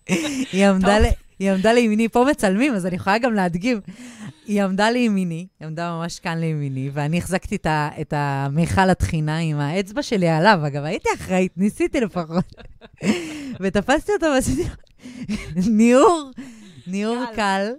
עמדה, 0.70 0.98
היא 1.40 1.52
עמדה 1.52 1.74
לימיני, 1.74 2.10
פה 2.10 2.26
מצלמים, 2.32 2.74
אז 2.74 2.86
אני 2.86 2.96
יכולה 2.96 3.18
גם 3.18 3.34
להדגים. 3.34 3.80
היא 4.46 4.64
עמדה 4.64 4.90
לימיני, 4.90 5.48
היא 5.60 5.68
עמדה 5.68 5.92
ממש 5.92 6.20
כאן 6.20 6.38
לימיני, 6.38 6.90
ואני 6.94 7.18
החזקתי 7.18 7.58
את 8.02 8.14
המיכל 8.16 8.90
הטחינה 8.90 9.38
עם 9.38 9.60
האצבע 9.60 10.02
שלי 10.02 10.28
עליו. 10.28 10.60
אגב, 10.68 10.84
הייתי 10.84 11.10
אחראית, 11.16 11.58
ניסיתי 11.58 12.02
לפחות. 12.02 12.46
ותפסתי 13.62 14.12
אותו 14.14 14.26
ועשיתי 14.26 14.64
ניעור, 15.56 16.32
ניעור 16.88 17.24
קל, 17.36 17.72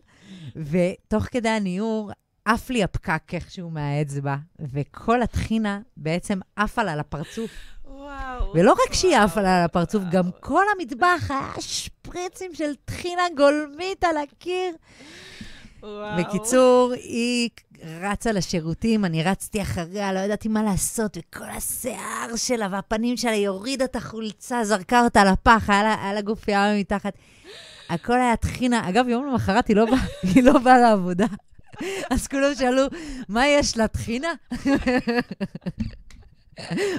ותוך 0.57 1.25
כדי 1.25 1.49
הניעור 1.49 2.11
עף 2.45 2.71
לי 2.71 2.85
הפקק 2.85 3.35
איכשהו 3.35 3.71
מהאצבע, 3.71 4.37
וכל 4.59 5.23
הטחינה 5.23 5.81
בעצם 5.97 6.39
עפה 6.57 6.83
לה 6.83 6.97
לפרצוף. 6.97 7.51
ולא 8.55 8.73
רק 8.73 8.95
שהיא 8.95 9.17
עפה 9.17 9.41
לה 9.41 9.65
לפרצוף, 9.65 10.03
גם 10.11 10.31
כל 10.41 10.65
המטבח 10.77 11.31
היה 11.31 11.53
שפריצים 11.61 12.55
של 12.55 12.73
טחינה 12.85 13.23
גולמית 13.37 14.05
על 14.05 14.17
הקיר. 14.17 14.75
וואו. 15.83 16.19
בקיצור, 16.19 16.93
היא 16.93 17.51
רצה 18.01 18.33
לשירותים, 18.33 19.05
אני 19.05 19.23
רצתי 19.23 19.63
אחריה, 19.63 20.13
לא 20.13 20.19
ידעתי 20.19 20.49
מה 20.49 20.63
לעשות, 20.63 21.17
וכל 21.17 21.45
השיער 21.57 22.37
שלה 22.37 22.69
והפנים 22.71 23.17
שלה, 23.17 23.31
היא 23.31 23.49
הורידה 23.49 23.85
את 23.85 23.97
החולצה, 23.97 24.65
זרקה 24.65 25.01
אותה 25.05 25.25
לפח, 25.25 25.71
היה 25.71 25.83
לה, 25.83 25.97
היה 26.03 26.13
לה 26.13 26.21
גוף 26.21 26.49
ים 26.49 26.81
מתחת. 26.81 27.15
הכל 27.89 28.21
היה 28.21 28.37
טחינה. 28.37 28.89
אגב, 28.89 29.09
יום 29.09 29.27
למחרת 29.27 29.69
היא 29.69 29.77
לא 29.77 29.85
באה 29.85 30.43
לא 30.53 30.59
בא 30.59 30.77
לעבודה. 30.77 31.27
אז 32.11 32.27
כולם 32.29 32.55
שאלו, 32.55 32.83
מה 33.29 33.47
יש 33.47 33.77
לה, 33.77 33.89
טחינה? 33.89 34.29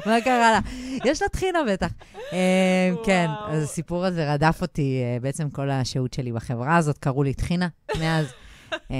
מה 0.05 0.21
קרה 0.23 0.51
לה? 0.51 0.59
יש 1.05 1.21
לה 1.21 1.27
טחינה 1.27 1.59
בטח. 1.71 1.91
אה, 2.33 2.91
כן, 3.05 3.27
אז 3.47 3.63
הסיפור 3.63 4.05
הזה 4.05 4.33
רדף 4.33 4.61
אותי 4.61 5.01
אה, 5.03 5.19
בעצם 5.21 5.49
כל 5.49 5.69
השהות 5.69 6.13
שלי 6.13 6.31
בחברה 6.31 6.77
הזאת, 6.77 6.97
קראו 6.97 7.23
לי 7.23 7.33
טחינה 7.33 7.67
מאז. 7.99 8.25
אה, 8.91 8.97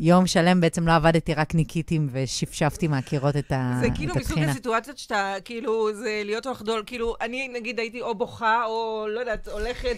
יום 0.00 0.26
שלם 0.26 0.60
בעצם 0.60 0.86
לא 0.86 0.92
עבדתי, 0.92 1.34
רק 1.34 1.54
ניקיתי 1.54 1.98
ושפשפתי 2.12 2.88
מהקירות 2.88 3.36
את 3.36 3.44
הטחינה. 3.50 3.80
זה 3.80 3.88
כאילו 3.94 4.14
מסוג 4.14 4.38
הסיטואציות 4.38 4.98
שאתה, 4.98 5.34
כאילו, 5.44 5.94
זה 5.94 6.22
להיות 6.24 6.46
או 6.46 6.52
לחדול, 6.52 6.82
כאילו, 6.86 7.14
אני 7.20 7.48
נגיד 7.48 7.78
הייתי 7.78 8.00
או 8.00 8.14
בוכה, 8.14 8.64
או 8.64 9.06
לא 9.14 9.20
יודעת, 9.20 9.48
הולכת... 9.48 9.96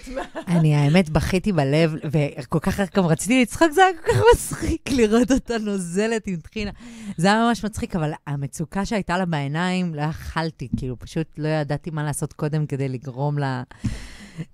אני 0.48 0.74
האמת 0.74 1.10
בכיתי 1.10 1.52
בלב, 1.52 1.94
וכל 2.10 2.58
כך 2.60 2.96
גם 2.96 3.06
רציתי 3.06 3.42
לצחוק, 3.42 3.70
זה 3.70 3.84
היה 3.84 3.92
כל 4.02 4.12
כך 4.12 4.20
מצחיק 4.34 4.90
לראות 4.90 5.30
אותה 5.30 5.58
נוזלת 5.58 6.26
עם 6.26 6.36
טחינה. 6.36 6.70
זה 7.16 7.26
היה 7.26 7.46
ממש 7.48 7.64
מצחיק, 7.64 7.96
אבל 7.96 8.10
המצוקה 8.26 8.84
שהייתה 8.84 9.18
לה 9.18 9.24
בעיניים, 9.26 9.94
לא 9.94 10.02
יכלתי, 10.02 10.68
כאילו, 10.76 10.98
פשוט 10.98 11.26
לא 11.38 11.48
ידעתי 11.48 11.90
מה 11.90 12.02
לעשות 12.02 12.32
קודם 12.32 12.66
כדי 12.66 12.88
לגרום 12.88 13.38
לה 13.38 13.62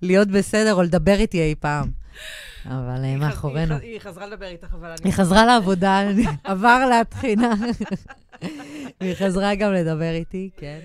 להיות 0.01 0.27
בסדר 0.27 0.73
או 0.73 0.81
לדבר 0.81 1.15
איתי 1.19 1.41
אי 1.41 1.55
פעם. 1.59 2.02
אבל 2.65 3.05
אה, 3.05 3.17
מאחורינו. 3.17 3.75
היא 3.75 3.99
חזרה 3.99 4.27
לדבר 4.27 4.45
איתך, 4.45 4.73
אבל 4.73 4.89
אני... 4.89 4.97
היא 5.03 5.13
חזרה 5.13 5.45
לעבודה, 5.45 6.01
עבר 6.43 6.85
להתחינה. 6.89 7.53
והיא 9.01 9.15
חזרה 9.15 9.55
גם 9.55 9.73
לדבר 9.73 10.11
איתי, 10.11 10.49
כן. 10.57 10.79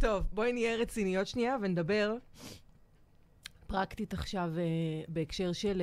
טוב, 0.00 0.24
בואי 0.32 0.52
נהיה 0.52 0.76
רציניות 0.76 1.26
שנייה 1.26 1.56
ונדבר 1.62 2.14
פרקטית 3.66 4.12
עכשיו 4.12 4.50
אה, 4.58 4.62
בהקשר 5.08 5.52
של 5.52 5.82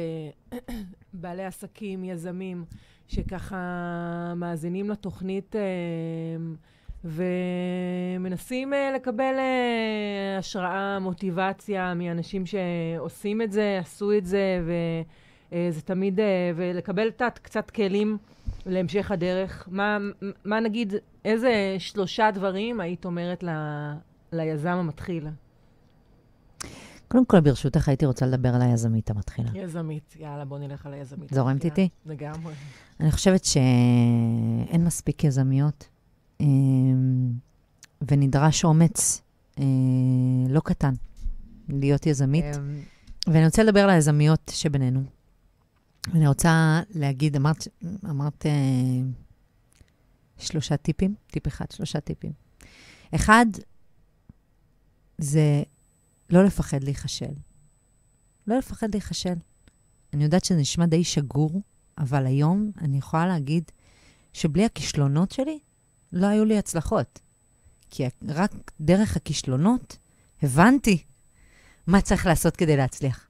אה, 0.54 0.58
בעלי 1.14 1.46
עסקים, 1.46 2.04
יזמים, 2.04 2.66
שככה 3.08 4.34
מאזינים 4.36 4.90
לתוכנית 4.90 5.56
ומנסים 7.08 8.74
לקבל 8.96 9.34
השראה, 10.40 11.00
מוטיבציה 11.00 11.94
מאנשים 11.94 12.44
שעושים 12.46 13.42
את 13.42 13.52
זה, 13.52 13.78
עשו 13.82 14.18
את 14.18 14.26
זה, 14.26 14.62
וזה 15.52 15.82
תמיד, 15.82 16.20
ולקבל 16.56 17.12
תת 17.12 17.40
קצת 17.42 17.70
כלים 17.70 18.18
להמשך 18.66 19.12
הדרך. 19.12 19.68
מה, 19.72 19.98
מה 20.46 20.60
נגיד, 20.60 20.94
איזה 21.26 21.76
שלושה 21.80 22.32
דברים 22.34 22.80
היית 22.80 23.06
אומרת 23.06 23.44
ל, 23.44 23.50
ליזם 24.32 24.70
המתחיל? 24.70 25.28
קודם 27.08 27.26
כל, 27.26 27.40
ברשותך, 27.40 27.88
הייתי 27.90 28.06
רוצה 28.06 28.26
לדבר 28.26 28.56
על 28.56 28.62
היזמית 28.62 29.10
המתחילה. 29.10 29.50
יזמית, 29.54 30.16
יאללה, 30.20 30.46
בוא 30.46 30.60
נלך 30.60 30.86
על 30.86 30.94
היזמית. 30.94 31.34
זורמת 31.34 31.66
איתי? 31.66 31.90
לגמרי. 32.06 32.54
אני 33.00 33.12
חושבת 33.12 33.46
שאין 33.46 34.86
מספיק 34.86 35.24
יזמיות, 35.24 35.90
ונדרש 38.02 38.66
אומץ 38.66 39.22
אה, 39.60 39.64
לא 40.50 40.60
קטן 40.60 40.94
להיות 41.70 42.06
יזמית. 42.06 42.46
אמ, 42.46 42.82
ואני 43.28 43.46
רוצה 43.46 43.64
לדבר 43.64 43.80
על 43.80 43.90
היזמיות 43.90 44.52
שבינינו. 44.54 45.04
אני 46.14 46.28
רוצה 46.28 46.82
להגיד, 46.90 47.36
אמרת, 47.36 47.68
אמרת 48.10 48.46
אה, 48.46 48.52
שלושה 50.38 50.78
טיפים, 50.78 51.16
טיפ 51.28 51.48
אחד, 51.48 51.66
שלושה 51.72 52.00
טיפים. 52.00 52.32
אחד, 53.16 53.46
זה 55.18 55.64
לא 56.30 56.44
לפחד 56.44 56.84
להיכשל. 56.84 57.34
לא 58.48 58.58
לפחד 58.58 58.88
להיכשל. 58.92 59.36
אני 60.14 60.24
יודעת 60.24 60.46
שזה 60.46 60.60
נשמע 60.60 60.86
די 60.86 61.04
שגור, 61.04 61.62
אבל 61.98 62.26
היום 62.26 62.72
אני 62.82 62.98
יכולה 62.98 63.26
להגיד 63.28 63.64
שבלי 64.34 64.66
הכישלונות 64.66 65.32
שלי, 65.32 65.60
לא 66.14 66.28
היו 66.28 66.46
לי 66.46 66.58
הצלחות. 66.58 67.20
כי 67.90 68.04
רק 68.28 68.52
דרך 68.82 69.16
הכישלונות 69.16 69.98
הבנתי 70.44 71.04
מה 71.88 72.02
צריך 72.02 72.26
לעשות 72.26 72.56
כדי 72.56 72.78
להצליח. 72.78 73.28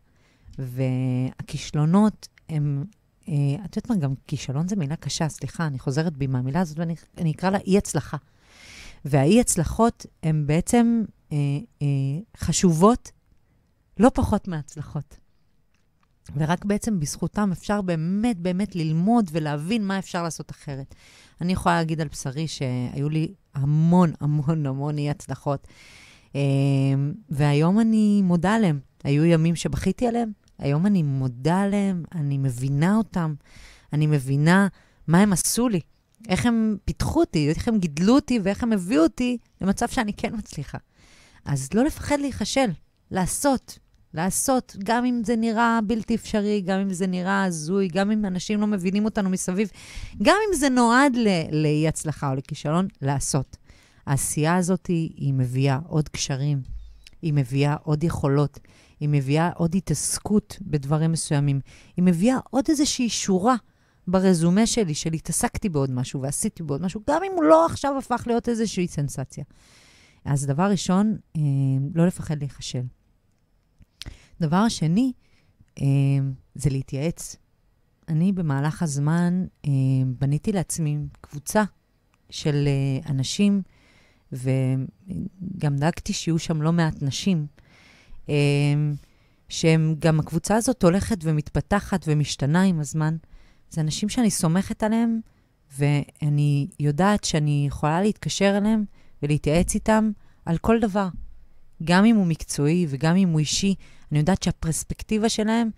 והכישלונות 0.60 2.28
הם, 2.50 2.86
אה, 3.30 3.34
את 3.66 3.76
יודעת 3.76 3.90
מה, 3.90 3.96
גם 3.96 4.14
כישלון 4.28 4.68
זה 4.68 4.76
מילה 4.76 4.96
קשה, 4.96 5.30
סליחה, 5.30 5.68
אני 5.68 5.80
חוזרת 5.80 6.18
בי 6.18 6.28
מהמילה 6.28 6.62
הזאת 6.62 6.80
ואני 6.80 6.96
אני 7.18 7.32
אקרא 7.32 7.50
לה 7.50 7.58
אי-הצלחה. 7.58 8.18
והאי-הצלחות 9.06 10.06
הן 10.24 10.48
בעצם 10.48 11.04
אה, 11.32 11.38
אה, 11.82 11.88
חשובות 12.38 13.12
לא 14.00 14.12
פחות 14.14 14.48
מהצלחות. 14.48 15.18
ורק 16.36 16.66
בעצם 16.66 17.00
בזכותם 17.00 17.52
אפשר 17.52 17.82
באמת 17.82 18.40
באמת 18.40 18.76
ללמוד 18.76 19.30
ולהבין 19.32 19.88
מה 19.88 20.00
אפשר 20.00 20.24
לעשות 20.24 20.52
אחרת. 20.52 20.96
אני 21.42 21.54
יכולה 21.54 21.76
להגיד 21.76 22.02
על 22.02 22.08
בשרי 22.08 22.48
שהיו 22.48 23.10
לי 23.10 23.34
המון 23.56 24.14
המון 24.22 24.66
המון 24.66 24.98
אי-הצלחות, 24.98 25.68
אה, 26.36 26.42
והיום 27.30 27.80
אני 27.80 28.22
מודה 28.22 28.56
עליהם. 28.56 28.80
היו 29.04 29.26
ימים 29.26 29.56
שבכיתי 29.56 30.08
עליהם, 30.08 30.32
היום 30.60 30.86
אני 30.86 31.04
מודה 31.04 31.62
עליהם, 31.62 32.04
אני 32.16 32.38
מבינה 32.38 32.96
אותם, 32.96 33.34
אני 33.94 34.08
מבינה 34.08 34.68
מה 35.08 35.20
הם 35.20 35.34
עשו 35.34 35.70
לי, 35.70 35.80
איך 36.30 36.46
הם 36.46 36.78
פיתחו 36.86 37.20
אותי, 37.20 37.50
איך 37.50 37.68
הם 37.68 37.78
גידלו 37.78 38.16
אותי 38.16 38.40
ואיך 38.44 38.64
הם 38.64 38.74
הביאו 38.74 39.04
אותי 39.04 39.38
למצב 39.62 39.88
שאני 39.88 40.14
כן 40.14 40.36
מצליחה. 40.36 40.78
אז 41.46 41.70
לא 41.74 41.84
לפחד 41.84 42.20
להיכשל, 42.20 42.70
לעשות, 43.12 43.80
לעשות, 44.18 44.76
גם 44.84 45.06
אם 45.06 45.22
זה 45.26 45.36
נראה 45.36 45.80
בלתי 45.88 46.16
אפשרי, 46.16 46.62
גם 46.62 46.80
אם 46.80 46.94
זה 46.94 47.08
נראה 47.08 47.44
הזוי, 47.44 47.88
גם 47.88 48.12
אם 48.12 48.26
אנשים 48.26 48.62
לא 48.62 48.68
מבינים 48.68 49.06
אותנו 49.06 49.30
מסביב, 49.30 49.70
גם 50.22 50.36
אם 50.50 50.56
זה 50.56 50.70
נועד 50.70 51.18
לאי-הצלחה 51.52 52.30
או 52.30 52.36
לכישלון, 52.36 52.88
לעשות. 53.02 53.58
העשייה 54.06 54.56
הזאת 54.56 54.88
היא, 54.88 55.10
היא 55.16 55.34
מביאה 55.34 55.80
עוד 55.88 56.10
קשרים, 56.10 56.62
היא 57.22 57.34
מביאה 57.34 57.76
עוד 57.84 58.04
יכולות, 58.04 58.60
היא 59.00 59.10
מביאה 59.10 59.50
עוד 59.56 59.76
התעסקות 59.76 60.58
בדברים 60.62 61.12
מסוימים, 61.12 61.60
היא 61.98 62.04
מביאה 62.04 62.38
עוד 62.50 62.66
איזושהי 62.70 63.10
שורה 63.10 63.56
ברזומה 64.08 64.66
שלי, 64.66 64.94
של 64.94 65.14
התעסקתי 65.14 65.70
בעוד 65.70 65.92
משהו 65.92 66.22
ועשיתי 66.22 66.64
בעוד 66.64 66.82
משהו, 66.82 67.02
גם 67.10 67.22
אם 67.24 67.32
הוא 67.36 67.44
לא 67.44 67.66
עכשיו 67.66 67.98
הפך 67.98 68.24
להיות 68.28 68.50
איזושהי 68.50 68.88
סנסציה. 68.88 69.44
אז 70.26 70.46
דבר 70.46 70.64
ראשון, 70.64 71.18
אה, 71.36 71.42
לא 71.96 72.08
לפחד 72.08 72.40
להיכשל. 72.40 72.84
דבר 74.42 74.70
שני, 74.70 75.12
אה, 75.82 75.86
זה 76.56 76.70
להתייעץ. 76.70 77.36
אני 78.10 78.32
במהלך 78.32 78.84
הזמן 78.84 79.46
אה, 79.66 79.72
בניתי 80.20 80.52
לעצמי 80.52 80.98
קבוצה 81.22 81.64
של 82.30 82.68
אה, 82.68 83.12
אנשים, 83.12 83.62
וגם 84.32 85.76
דאגתי 85.76 86.14
שיהיו 86.14 86.40
שם 86.40 86.62
לא 86.62 86.72
מעט 86.72 87.02
נשים, 87.02 87.48
אה, 88.30 88.36
שהם, 89.50 89.96
גם 90.00 90.20
הקבוצה 90.20 90.56
הזאת 90.56 90.84
הולכת 90.84 91.18
ומתפתחת 91.24 92.06
ומשתנה 92.08 92.64
עם 92.64 92.80
הזמן. 92.80 93.18
זה 93.70 93.82
אנשים 93.82 94.10
שאני 94.10 94.32
סומכת 94.32 94.84
עליהם, 94.84 95.20
ואני 95.78 96.68
יודעת 96.80 97.24
שאני 97.24 97.66
יכולה 97.68 98.02
להתקשר 98.02 98.58
אליהם 98.58 98.86
ולהתייעץ 99.24 99.76
איתם 99.76 100.12
על 100.46 100.58
כל 100.58 100.80
דבר. 100.80 101.08
גם 101.84 102.06
אם 102.06 102.16
הוא 102.16 102.28
מקצועי 102.28 102.86
וגם 102.90 103.16
אם 103.16 103.30
הוא 103.30 103.40
אישי, 103.40 103.76
אני 104.12 104.20
יודעת 104.20 104.44
שהפרספקטיבה 104.44 105.30
שלהם 105.30 105.70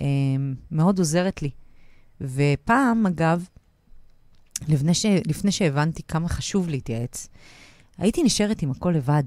אה, 0.00 0.06
מאוד 0.70 0.98
עוזרת 0.98 1.42
לי. 1.42 1.50
ופעם, 2.20 3.06
אגב, 3.06 3.44
לפני, 4.68 4.94
ש... 4.94 5.06
לפני 5.26 5.52
שהבנתי 5.52 6.02
כמה 6.02 6.28
חשוב 6.28 6.68
להתייעץ, 6.68 7.28
הייתי 7.98 8.22
נשארת 8.22 8.62
עם 8.62 8.70
הכל 8.70 8.90
לבד. 8.90 9.24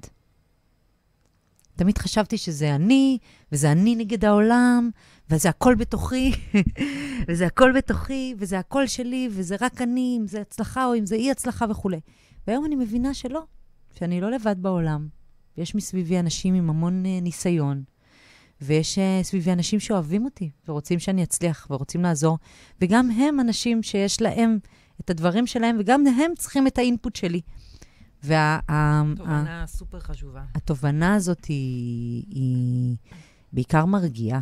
תמיד 1.76 1.98
חשבתי 1.98 2.38
שזה 2.38 2.76
אני, 2.76 3.18
וזה 3.52 3.72
אני 3.72 3.96
נגד 3.96 4.26
העולם, 4.26 4.90
וזה 5.30 5.50
הכל 5.50 5.76
בתוכי, 5.76 6.32
וזה 7.28 7.46
הכל 7.46 7.72
בתוכי, 7.78 8.36
וזה 8.38 8.60
הכל 8.60 8.88
שלי, 8.88 9.30
וזה 9.32 9.56
רק 9.62 9.82
אני, 9.82 10.18
אם 10.22 10.28
זה 10.28 10.42
הצלחה 10.42 10.86
או 10.86 10.96
אם 10.96 11.06
זה 11.06 11.16
אי-הצלחה 11.16 11.66
וכולי. 11.70 12.00
והיום 12.48 12.66
אני 12.66 12.76
מבינה 12.76 13.14
שלא, 13.14 13.44
שאני 13.98 14.22
לא 14.22 14.32
לבד 14.32 14.56
בעולם. 14.62 15.08
יש 15.58 15.76
מסביבי 15.76 16.20
אנשים 16.20 16.54
עם 16.54 16.70
המון 16.70 17.04
uh, 17.06 17.24
ניסיון, 17.24 17.84
ויש 18.62 18.98
uh, 18.98 19.24
סביבי 19.24 19.54
אנשים 19.54 19.80
שאוהבים 19.80 20.26
אותי, 20.26 20.50
ורוצים 20.68 21.00
שאני 21.00 21.24
אצליח, 21.24 21.68
ורוצים 21.70 22.04
לעזור, 22.04 22.38
וגם 22.82 23.12
הם 23.12 23.40
אנשים 23.40 23.84
שיש 23.84 24.22
להם 24.22 24.60
את 25.02 25.10
הדברים 25.10 25.48
שלהם, 25.48 25.78
וגם 25.80 26.08
הם 26.08 26.32
צריכים 26.38 26.68
את 26.68 26.78
האינפוט 26.78 27.16
שלי. 27.16 27.42
וה... 28.24 28.60
תובנה 29.16 29.64
ה- 29.64 29.68
סופר 29.68 30.00
חשובה. 30.00 30.42
התובנה 30.56 31.16
הזאת 31.16 31.46
היא, 31.46 32.24
היא 32.30 32.96
בעיקר 33.54 33.86
מרגיעה. 33.86 34.40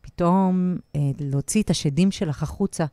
פתאום 0.00 0.76
אה, 0.96 1.00
להוציא 1.20 1.62
את 1.62 1.70
השדים 1.70 2.10
שלך 2.10 2.42
החוצה 2.42 2.84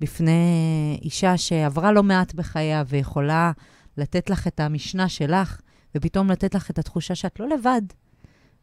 בפני 0.00 0.98
אישה 1.02 1.36
שעברה 1.36 1.92
לא 1.92 2.02
מעט 2.02 2.34
בחייה 2.34 2.84
ויכולה 2.86 3.52
לתת 3.96 4.30
לך 4.30 4.46
את 4.46 4.60
המשנה 4.60 5.08
שלך, 5.08 5.60
ופתאום 5.94 6.30
לתת 6.30 6.54
לך 6.54 6.70
את 6.70 6.78
התחושה 6.78 7.14
שאת 7.14 7.40
לא 7.40 7.48
לבד, 7.48 7.82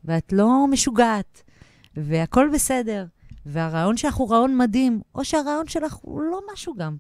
ואת 0.06 0.34
לא 0.34 0.68
משוגעת, 0.70 1.44
והכול 1.98 2.52
בסדר, 2.54 3.06
והרעיון 3.46 3.98
שלך 3.98 4.16
הוא 4.16 4.32
רעיון 4.32 4.58
מדהים, 4.58 5.02
או 5.16 5.26
שהרעיון 5.26 5.68
שלך 5.68 5.94
הוא 5.94 6.22
לא 6.22 6.40
משהו 6.54 6.76
גם. 6.76 6.98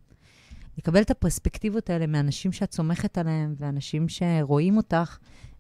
לקבל 0.78 1.02
את 1.02 1.12
הפרספקטיבות 1.12 1.90
האלה 1.90 2.08
מאנשים 2.08 2.52
שאת 2.52 2.74
סומכת 2.74 3.18
עליהם 3.18 3.56
ואנשים 3.58 4.10
שרואים 4.10 4.78
אותך, 4.78 5.18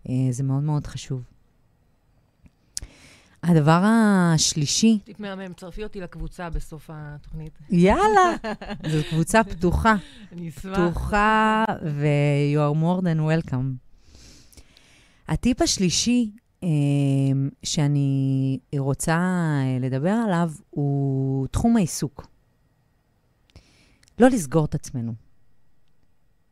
אה, 0.09 0.13
זה 0.31 0.43
מאוד 0.43 0.63
מאוד 0.63 0.87
חשוב. 0.87 1.23
הדבר 3.43 3.81
השלישי... 3.83 4.99
מהמם, 5.19 5.53
צרפי 5.53 5.83
אותי 5.83 6.01
לקבוצה 6.01 6.49
בסוף 6.49 6.89
התוכנית. 6.93 7.59
יאללה, 7.69 8.35
זו 8.91 8.97
קבוצה 9.09 9.43
פתוחה. 9.43 9.95
אני 10.31 10.49
אשמח. 10.49 10.73
פתוחה, 10.73 11.65
ו- 11.83 12.53
you 12.55 12.73
are 12.73 12.77
more 12.83 13.03
than 13.03 13.49
welcome. 13.51 13.83
הטיפ 15.27 15.61
השלישי 15.61 16.31
שאני 17.63 18.59
רוצה 18.77 19.13
אה, 19.13 19.77
לדבר 19.79 20.09
עליו 20.25 20.51
הוא 20.69 21.47
תחום 21.47 21.77
העיסוק. 21.77 22.27
לא 24.19 24.27
לסגור 24.27 24.65
את 24.65 24.75
עצמנו. 24.75 25.13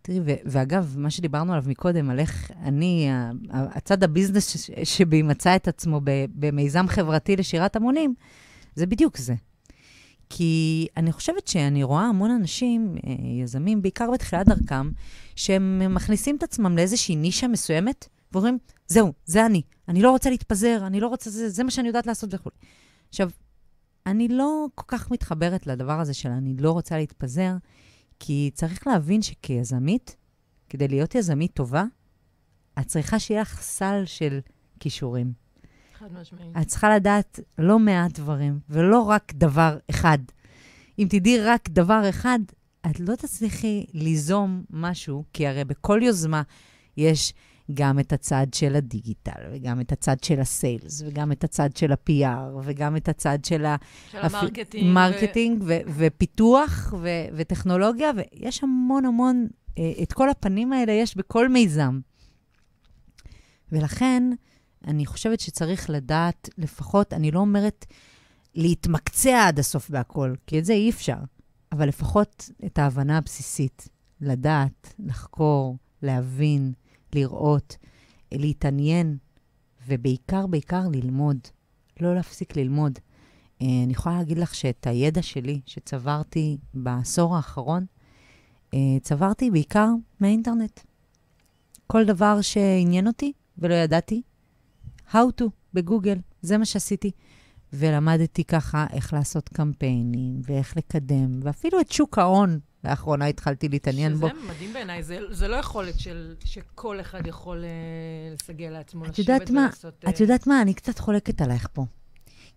תראי, 0.01 0.19
ואגב, 0.45 0.95
מה 0.97 1.09
שדיברנו 1.09 1.53
עליו 1.53 1.65
מקודם, 1.67 2.09
על 2.09 2.19
איך 2.19 2.51
אני, 2.63 3.09
הצד 3.49 4.03
הביזנס 4.03 4.69
שבי 4.83 5.21
מצא 5.21 5.55
את 5.55 5.67
עצמו 5.67 6.01
במיזם 6.35 6.87
חברתי 6.87 7.35
לשירת 7.35 7.75
המונים, 7.75 8.13
זה 8.75 8.85
בדיוק 8.85 9.17
זה. 9.17 9.33
כי 10.29 10.87
אני 10.97 11.11
חושבת 11.11 11.47
שאני 11.47 11.83
רואה 11.83 12.03
המון 12.03 12.31
אנשים, 12.31 12.95
אה, 13.07 13.13
יזמים, 13.43 13.81
בעיקר 13.81 14.11
בתחילת 14.11 14.47
דרכם, 14.47 14.91
שהם 15.35 15.95
מכניסים 15.95 16.35
את 16.35 16.43
עצמם 16.43 16.75
לאיזושהי 16.75 17.15
נישה 17.15 17.47
מסוימת, 17.47 18.07
ואומרים, 18.33 18.57
זהו, 18.87 19.13
זה 19.25 19.45
אני. 19.45 19.61
אני 19.87 20.01
לא 20.01 20.11
רוצה 20.11 20.29
להתפזר, 20.29 20.83
אני 20.87 20.99
לא 20.99 21.07
רוצה, 21.07 21.29
זה, 21.29 21.49
זה 21.49 21.63
מה 21.63 21.71
שאני 21.71 21.87
יודעת 21.87 22.07
לעשות 22.07 22.33
וכו'. 22.33 22.49
עכשיו, 23.09 23.29
אני 24.05 24.27
לא 24.27 24.65
כל 24.75 24.85
כך 24.87 25.11
מתחברת 25.11 25.67
לדבר 25.67 25.99
הזה 25.99 26.13
של 26.13 26.29
אני 26.29 26.55
לא 26.57 26.71
רוצה 26.71 26.97
להתפזר, 26.97 27.53
כי 28.19 28.51
צריך 28.53 28.87
להבין 28.87 29.21
שכיזמית, 29.21 30.15
כדי 30.69 30.87
להיות 30.87 31.15
יזמית 31.15 31.53
טובה, 31.53 31.83
את 32.79 32.87
צריכה 32.87 33.19
שיהיה 33.19 33.41
לך 33.41 33.61
סל 33.61 34.01
של 34.05 34.39
כישורים. 34.79 35.33
חד 35.93 36.13
משמעית. 36.13 36.57
את 36.61 36.67
צריכה 36.67 36.95
לדעת 36.95 37.39
לא 37.57 37.79
מעט 37.79 38.19
דברים, 38.19 38.59
ולא 38.69 39.01
רק 39.01 39.33
דבר 39.35 39.77
אחד. 39.89 40.17
אם 40.99 41.07
תדעי 41.09 41.41
רק 41.41 41.69
דבר 41.69 42.09
אחד, 42.09 42.39
את 42.85 42.99
לא 42.99 43.15
תצליחי 43.15 43.85
ליזום 43.93 44.63
משהו, 44.69 45.23
כי 45.33 45.47
הרי 45.47 45.65
בכל 45.65 45.99
יוזמה 46.03 46.41
יש 46.97 47.33
גם 47.73 47.99
את 47.99 48.13
הצד 48.13 48.47
של 48.53 48.75
ה 48.75 48.83
digital, 48.83 49.41
וגם 49.51 49.81
את 49.81 49.91
הצד 49.91 50.23
של 50.23 50.39
ה 50.39 50.48
sales, 50.48 51.01
וגם 51.05 51.31
את 51.31 51.43
הצד 51.43 51.75
של 51.75 51.91
ה-PR, 51.91 52.57
וגם 52.63 52.97
את 52.97 53.09
הצד 53.09 53.45
של, 53.45 53.65
של 54.11 54.17
ה 54.17 54.24
marketing. 54.24 54.93
marketing 54.93 55.63
ו... 55.63 55.65
ו- 55.65 55.79
ופיתוח 55.97 56.93
ו- 56.97 57.07
וטכנולוגיה, 57.33 58.11
ויש 58.15 58.63
המון 58.63 59.05
המון, 59.05 59.47
אה, 59.77 59.91
את 60.03 60.13
כל 60.13 60.29
הפנים 60.29 60.73
האלה 60.73 60.91
יש 60.91 61.17
בכל 61.17 61.49
מיזם. 61.49 61.99
ולכן, 63.71 64.23
אני 64.87 65.05
חושבת 65.05 65.39
שצריך 65.39 65.89
לדעת, 65.89 66.49
לפחות, 66.57 67.13
אני 67.13 67.31
לא 67.31 67.39
אומרת 67.39 67.85
להתמקצע 68.55 69.47
עד 69.47 69.59
הסוף 69.59 69.89
בהכל, 69.89 70.33
כי 70.47 70.59
את 70.59 70.65
זה 70.65 70.73
אי 70.73 70.89
אפשר, 70.89 71.17
אבל 71.71 71.87
לפחות 71.87 72.49
את 72.65 72.79
ההבנה 72.79 73.17
הבסיסית, 73.17 73.87
לדעת, 74.21 74.93
לחקור, 74.99 75.77
להבין, 76.01 76.73
לראות, 77.15 77.77
להתעניין, 78.31 79.17
ובעיקר, 79.87 80.47
בעיקר 80.47 80.87
ללמוד. 80.93 81.37
לא 81.99 82.15
להפסיק 82.15 82.55
ללמוד. 82.55 82.99
אה, 83.61 83.67
אני 83.83 83.93
יכולה 83.93 84.17
להגיד 84.17 84.37
לך 84.37 84.55
שאת 84.55 84.87
הידע 84.87 85.21
שלי, 85.21 85.61
שצברתי 85.65 86.57
בעשור 86.73 87.35
האחרון, 87.35 87.85
אה, 88.73 88.79
צברתי 89.01 89.51
בעיקר 89.51 89.87
מהאינטרנט. 90.19 90.79
כל 91.87 92.05
דבר 92.05 92.41
שעניין 92.41 93.07
אותי 93.07 93.33
ולא 93.57 93.73
ידעתי, 93.73 94.21
How 95.11 95.41
to 95.41 95.43
בגוגל, 95.73 96.17
זה 96.41 96.57
מה 96.57 96.65
שעשיתי. 96.65 97.11
ולמדתי 97.73 98.43
ככה 98.43 98.85
איך 98.93 99.13
לעשות 99.13 99.49
קמפיינים, 99.49 100.41
ואיך 100.43 100.77
לקדם, 100.77 101.39
ואפילו 101.43 101.79
את 101.79 101.91
שוק 101.91 102.17
ההון, 102.17 102.59
לאחרונה 102.83 103.25
התחלתי 103.25 103.69
להתעניין 103.69 104.15
בו. 104.15 104.29
שזה 104.29 104.39
מדהים 104.47 104.73
בעיניי, 104.73 105.03
זה, 105.03 105.19
זה 105.31 105.47
לא 105.47 105.55
יכולת 105.55 105.99
של, 105.99 106.35
שכל 106.45 107.01
אחד 107.01 107.27
יכול 107.27 107.63
אה, 107.63 108.33
לסגל 108.33 108.69
לעצמו 108.69 109.05
את 109.05 109.19
יודעת 109.19 109.49
מה, 109.49 109.61
ולעשות... 109.61 110.05
את 110.09 110.19
יודעת 110.19 110.47
מה, 110.47 110.61
אני 110.61 110.73
קצת 110.73 110.99
חולקת 110.99 111.41
עלייך 111.41 111.67
פה. 111.73 111.85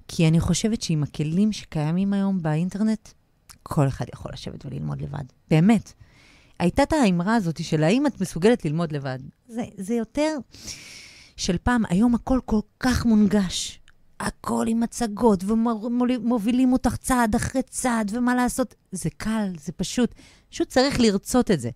כי 0.09 0.29
אני 0.29 0.41
חושבת 0.41 0.83
שעם 0.83 1.03
הכלים 1.03 1.53
שקיימים 1.53 2.13
היום 2.13 2.43
באינטרנט, 2.43 3.09
כל 3.63 3.89
אחד 3.89 4.05
יכול 4.15 4.33
לשבת 4.33 4.67
וללמוד 4.67 5.03
לבד. 5.03 5.25
באמת. 5.51 5.93
הייתה 6.59 6.83
את 6.83 6.93
האמרה 6.93 7.35
הזאת 7.35 7.65
של 7.65 7.83
האם 7.83 8.07
את 8.07 8.21
מסוגלת 8.21 8.65
ללמוד 8.65 8.93
לבד. 8.93 9.19
זה, 9.49 9.63
זה 9.77 9.95
יותר 9.95 10.37
של 11.37 11.59
פעם, 11.59 11.83
היום 11.89 12.15
הכל 12.15 12.41
כל 12.45 12.61
כך 12.81 13.07
מונגש. 13.07 13.81
הכל 14.21 14.67
עם 14.69 14.83
הצגות, 14.83 15.45
ומובילים 15.45 16.73
אותך 16.73 16.97
צעד 16.97 17.35
אחרי 17.35 17.63
צעד, 17.63 18.11
ומה 18.15 18.35
לעשות. 18.35 18.75
זה 18.93 19.11
קל, 19.17 19.53
זה 19.61 19.73
פשוט. 19.73 20.15
פשוט 20.51 20.69
צריך 20.69 21.01
לרצות 21.01 21.51
את 21.51 21.61
זה. 21.61 21.71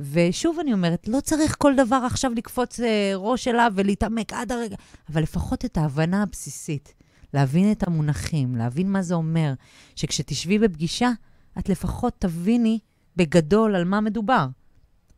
ושוב 0.00 0.58
אני 0.58 0.72
אומרת, 0.72 1.08
לא 1.08 1.20
צריך 1.20 1.56
כל 1.58 1.76
דבר 1.76 2.02
עכשיו 2.06 2.32
לקפוץ 2.36 2.80
אה, 2.80 3.12
ראש 3.16 3.48
אליו 3.48 3.72
ולהתעמק 3.76 4.32
עד 4.32 4.52
הרגע, 4.52 4.76
אבל 5.12 5.22
לפחות 5.22 5.64
את 5.64 5.76
ההבנה 5.76 6.22
הבסיסית. 6.22 6.94
להבין 7.34 7.72
את 7.72 7.88
המונחים, 7.88 8.56
להבין 8.56 8.92
מה 8.92 9.02
זה 9.02 9.14
אומר, 9.14 9.52
שכשתשבי 9.96 10.58
בפגישה, 10.58 11.10
את 11.58 11.68
לפחות 11.68 12.14
תביני 12.18 12.78
בגדול 13.16 13.74
על 13.74 13.84
מה 13.84 14.00
מדובר, 14.00 14.46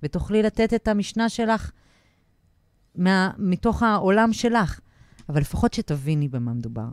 ותוכלי 0.03 0.43
לתת 0.43 0.75
את 0.75 0.89
המשנה 0.89 1.29
שלך 1.29 1.71
מה, 2.95 3.31
מתוך 3.39 3.83
העולם 3.83 4.33
שלך, 4.33 4.81
אבל 5.29 5.41
לפחות 5.41 5.75
שתביני 5.75 6.29
במה 6.29 6.53
מדובר. 6.53 6.89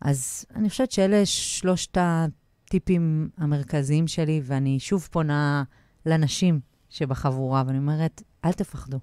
אז 0.00 0.44
אני 0.54 0.70
חושבת 0.70 0.90
שאלה 0.92 1.26
שלושת 1.26 1.98
הטיפים 2.00 3.28
המרכזיים 3.36 4.06
שלי, 4.06 4.40
ואני 4.44 4.80
שוב 4.80 5.08
פונה 5.10 5.64
לנשים 6.06 6.60
שבחבורה, 6.90 7.62
ואני 7.66 7.78
אומרת, 7.78 8.22
אל 8.44 8.52
תפחדו, 8.52 8.98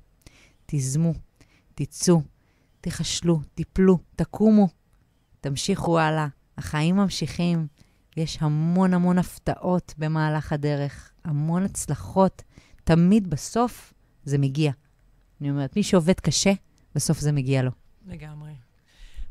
תיזמו, 0.65 1.13
תצאו, 1.76 2.22
תחשלו, 2.82 3.39
תיפלו, 3.56 3.98
תקומו, 4.15 4.68
תמשיכו 5.41 6.00
הלאה. 6.00 6.28
החיים 6.58 6.96
ממשיכים, 6.96 7.68
יש 8.18 8.38
המון 8.41 8.94
המון 8.94 9.18
הפתעות 9.18 9.94
במהלך 9.98 10.54
הדרך, 10.54 11.12
המון 11.24 11.63
הצלחות. 11.63 12.44
תמיד 12.84 13.30
בסוף 13.30 13.94
זה 14.24 14.38
מגיע. 14.38 14.72
אני 15.41 15.50
אומרת, 15.50 15.76
מי 15.76 15.84
שעובד 15.84 16.20
קשה, 16.20 16.54
בסוף 16.96 17.20
זה 17.20 17.32
מגיע 17.32 17.62
לו. 17.62 17.72
לגמרי. 18.08 18.52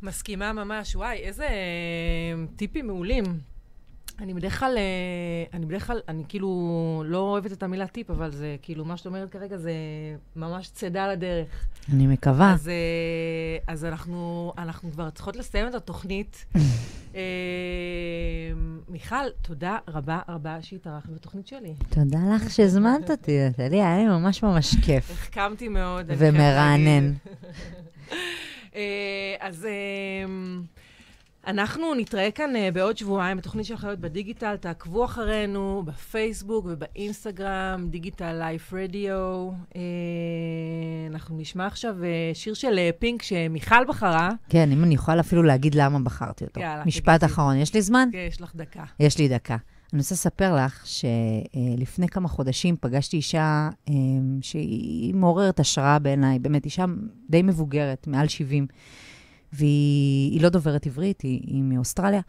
מסכימה 0.03 0.53
ממש. 0.53 0.97
וואי, 0.97 1.17
איזה 1.19 1.45
אה, 1.45 2.45
טיפים 2.57 2.87
מעולים. 2.87 3.25
אני 4.19 4.35
בדרך 4.35 4.61
כלל, 4.61 4.79
אה, 4.79 5.57
אני 5.59 5.67
בדרך 5.67 5.87
כלל, 5.87 6.01
אני 6.09 6.23
כאילו 6.29 7.03
לא 7.07 7.19
אוהבת 7.19 7.53
את 7.53 7.63
המילה 7.63 7.87
טיפ, 7.87 8.11
אבל 8.11 8.31
זה 8.31 8.57
כאילו, 8.63 8.85
מה 8.85 8.97
שאת 8.97 9.07
אומרת 9.07 9.31
כרגע 9.31 9.57
זה 9.57 9.73
ממש 10.37 10.69
צידה 10.69 11.13
לדרך. 11.13 11.67
אני 11.93 12.07
מקווה. 12.07 12.53
אז, 12.53 12.69
אה, 12.69 13.73
אז 13.75 13.85
אנחנו, 13.85 14.53
אנחנו 14.59 14.93
כבר 14.93 15.11
צריכות 15.11 15.37
לסיים 15.37 15.69
את 15.69 15.75
התוכנית. 15.75 16.45
מיכל, 18.89 19.31
תודה 19.43 19.79
רבה 19.89 20.21
רבה 20.29 20.63
שהתארחת 20.63 21.11
בתוכנית 21.11 21.47
שלי. 21.47 21.75
תודה 21.89 22.19
לך 22.35 22.51
שהזמנת 22.51 23.11
אותי, 23.11 23.49
נטלי, 23.49 23.83
היה 23.83 23.97
לי 23.97 24.05
ממש 24.05 24.43
ממש 24.43 24.77
כיף. 24.77 25.11
החכמתי 25.11 25.69
מאוד. 25.69 26.07
ומרענן. 26.09 27.13
אז... 29.41 29.67
אנחנו 31.47 31.95
נתראה 31.95 32.31
כאן 32.31 32.57
uh, 32.57 32.75
בעוד 32.75 32.97
שבועיים 32.97 33.37
בתוכנית 33.37 33.67
של 33.67 33.77
חיות 33.77 33.99
בדיגיטל. 33.99 34.57
תעקבו 34.57 35.05
אחרינו 35.05 35.83
בפייסבוק 35.85 36.67
ובאינסטגרם, 36.69 37.87
דיגיטל 37.91 38.33
לייף 38.33 38.73
רדיו. 38.73 39.51
אנחנו 41.11 41.39
נשמע 41.39 41.67
עכשיו 41.67 41.95
שיר 42.35 42.55
של 42.55 42.79
פינק 42.99 43.23
שמיכל 43.23 43.85
בחרה. 43.89 44.31
כן, 44.49 44.73
אם 44.73 44.85
אני 44.85 44.95
יכולה 44.95 45.21
אפילו 45.21 45.43
להגיד 45.43 45.75
למה 45.75 45.99
בחרתי 45.99 46.45
אותו. 46.45 46.61
יאללה, 46.61 46.85
משפט. 46.85 47.25
אחרון, 47.25 47.57
יש 47.57 47.75
לי 47.75 47.83
זמן? 47.83 48.09
כן, 48.13 48.27
יש 48.29 48.41
לך 48.41 48.57
דקה. 48.57 48.85
יש 49.01 49.19
לי 49.19 49.29
דקה. 49.29 49.57
אני 49.93 49.99
רוצה 50.01 50.15
לספר 50.15 50.57
לך 50.57 50.87
שלפני 50.87 52.09
כמה 52.09 52.29
חודשים 52.29 52.77
פגשתי 52.81 53.17
אישה 53.17 53.71
שהיא 54.41 55.15
מעוררת 55.15 55.61
השראה 55.61 55.99
בעיניי, 55.99 56.39
באמת 56.39 56.65
אישה 56.65 56.85
די 57.31 57.43
מבוגרת, 57.43 58.07
מעל 58.07 58.29
70. 58.29 58.67
והיא 59.53 60.43
לא 60.43 60.49
דוברת 60.49 60.87
עברית, 60.87 61.21
היא, 61.21 61.41
היא 61.47 61.63
מאוסטרליה, 61.63 62.21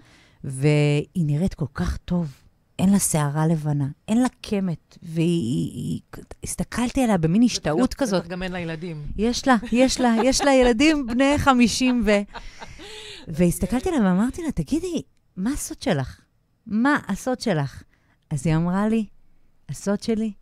והיא 0.43 1.25
נראית 1.25 1.53
כל 1.53 1.65
כך 1.73 1.97
טוב. 1.97 2.33
אין 2.79 2.89
לה 2.91 2.99
שערה 2.99 3.47
לבנה, 3.47 3.87
אין 4.07 4.21
לה 4.21 4.27
קמת, 4.41 4.97
והיא... 5.03 6.01
הסתכלתי 6.43 7.03
עליה 7.03 7.17
במין 7.17 7.43
השתאות 7.43 7.93
כזאת. 7.93 8.21
בטח 8.21 8.31
גם 8.31 8.43
אין 8.43 8.51
לה 8.51 8.59
ילדים. 8.59 9.03
יש 9.17 9.47
לה, 9.47 9.55
יש 9.71 10.01
לה, 10.01 10.15
יש 10.23 10.41
לה 10.41 10.53
ילדים 10.53 11.07
בני 11.07 11.37
50 11.37 12.03
ו... 12.05 12.11
והסתכלתי 13.37 13.89
עליה 13.89 14.01
ואמרתי 14.01 14.43
לה, 14.43 14.51
תגידי, 14.51 15.01
מה 15.37 15.51
הסוד 15.53 15.81
שלך? 15.81 16.19
מה 16.67 16.99
הסוד 17.07 17.39
שלך? 17.39 17.83
אז 18.29 18.47
היא 18.47 18.55
אמרה 18.55 18.87
לי, 18.87 19.05
הסוד 19.69 20.01
שלי 20.03 20.33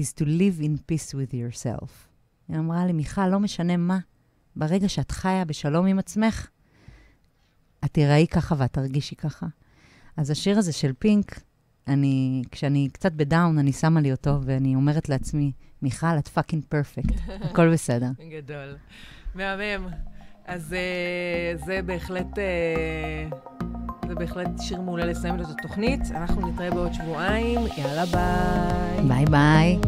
is 0.00 0.04
to 0.18 0.24
live 0.24 0.60
in 0.60 0.92
peace 0.92 1.14
with 1.14 1.32
yourself. 1.32 1.90
היא 2.48 2.58
אמרה 2.58 2.86
לי, 2.86 2.92
מיכל, 2.92 3.28
לא 3.28 3.40
משנה 3.40 3.76
מה, 3.76 3.98
ברגע 4.56 4.88
שאת 4.88 5.10
חיה 5.10 5.44
בשלום 5.44 5.86
עם 5.86 5.98
עצמך, 5.98 6.48
את 7.84 7.90
תיראי 7.92 8.26
ככה 8.30 8.54
ואת 8.58 8.72
תרגישי 8.72 9.14
ככה. 9.14 9.46
אז 10.16 10.30
השיר 10.30 10.58
הזה 10.58 10.72
של 10.72 10.92
פינק, 10.98 11.40
אני, 11.88 12.42
כשאני 12.50 12.88
קצת 12.92 13.12
ב 13.12 13.20
down, 13.20 13.58
אני 13.58 13.72
שמה 13.72 14.00
לי 14.00 14.12
אותו, 14.12 14.38
ואני 14.44 14.74
אומרת 14.74 15.08
לעצמי, 15.08 15.52
מיכל, 15.82 16.18
את 16.18 16.28
fucking 16.28 16.64
perfect, 16.68 17.14
הכל 17.50 17.72
בסדר. 17.72 18.10
גדול. 18.30 18.76
מהמם. 19.34 19.88
אז 20.46 20.74
uh, 20.74 21.64
זה 21.64 21.80
בהחלט, 21.82 22.38
uh, 22.38 23.64
זה 24.12 24.18
בהחלט 24.18 24.48
שיר 24.60 24.80
מעולה 24.80 25.04
לסיים 25.04 25.34
את 25.40 25.46
התוכנית. 25.50 26.00
אנחנו 26.10 26.48
נתראה 26.48 26.70
בעוד 26.70 26.92
שבועיים. 26.94 27.60
יאללה, 27.78 28.04
ביי. 28.06 29.08
ביי 29.08 29.24
ביי. 29.24 29.78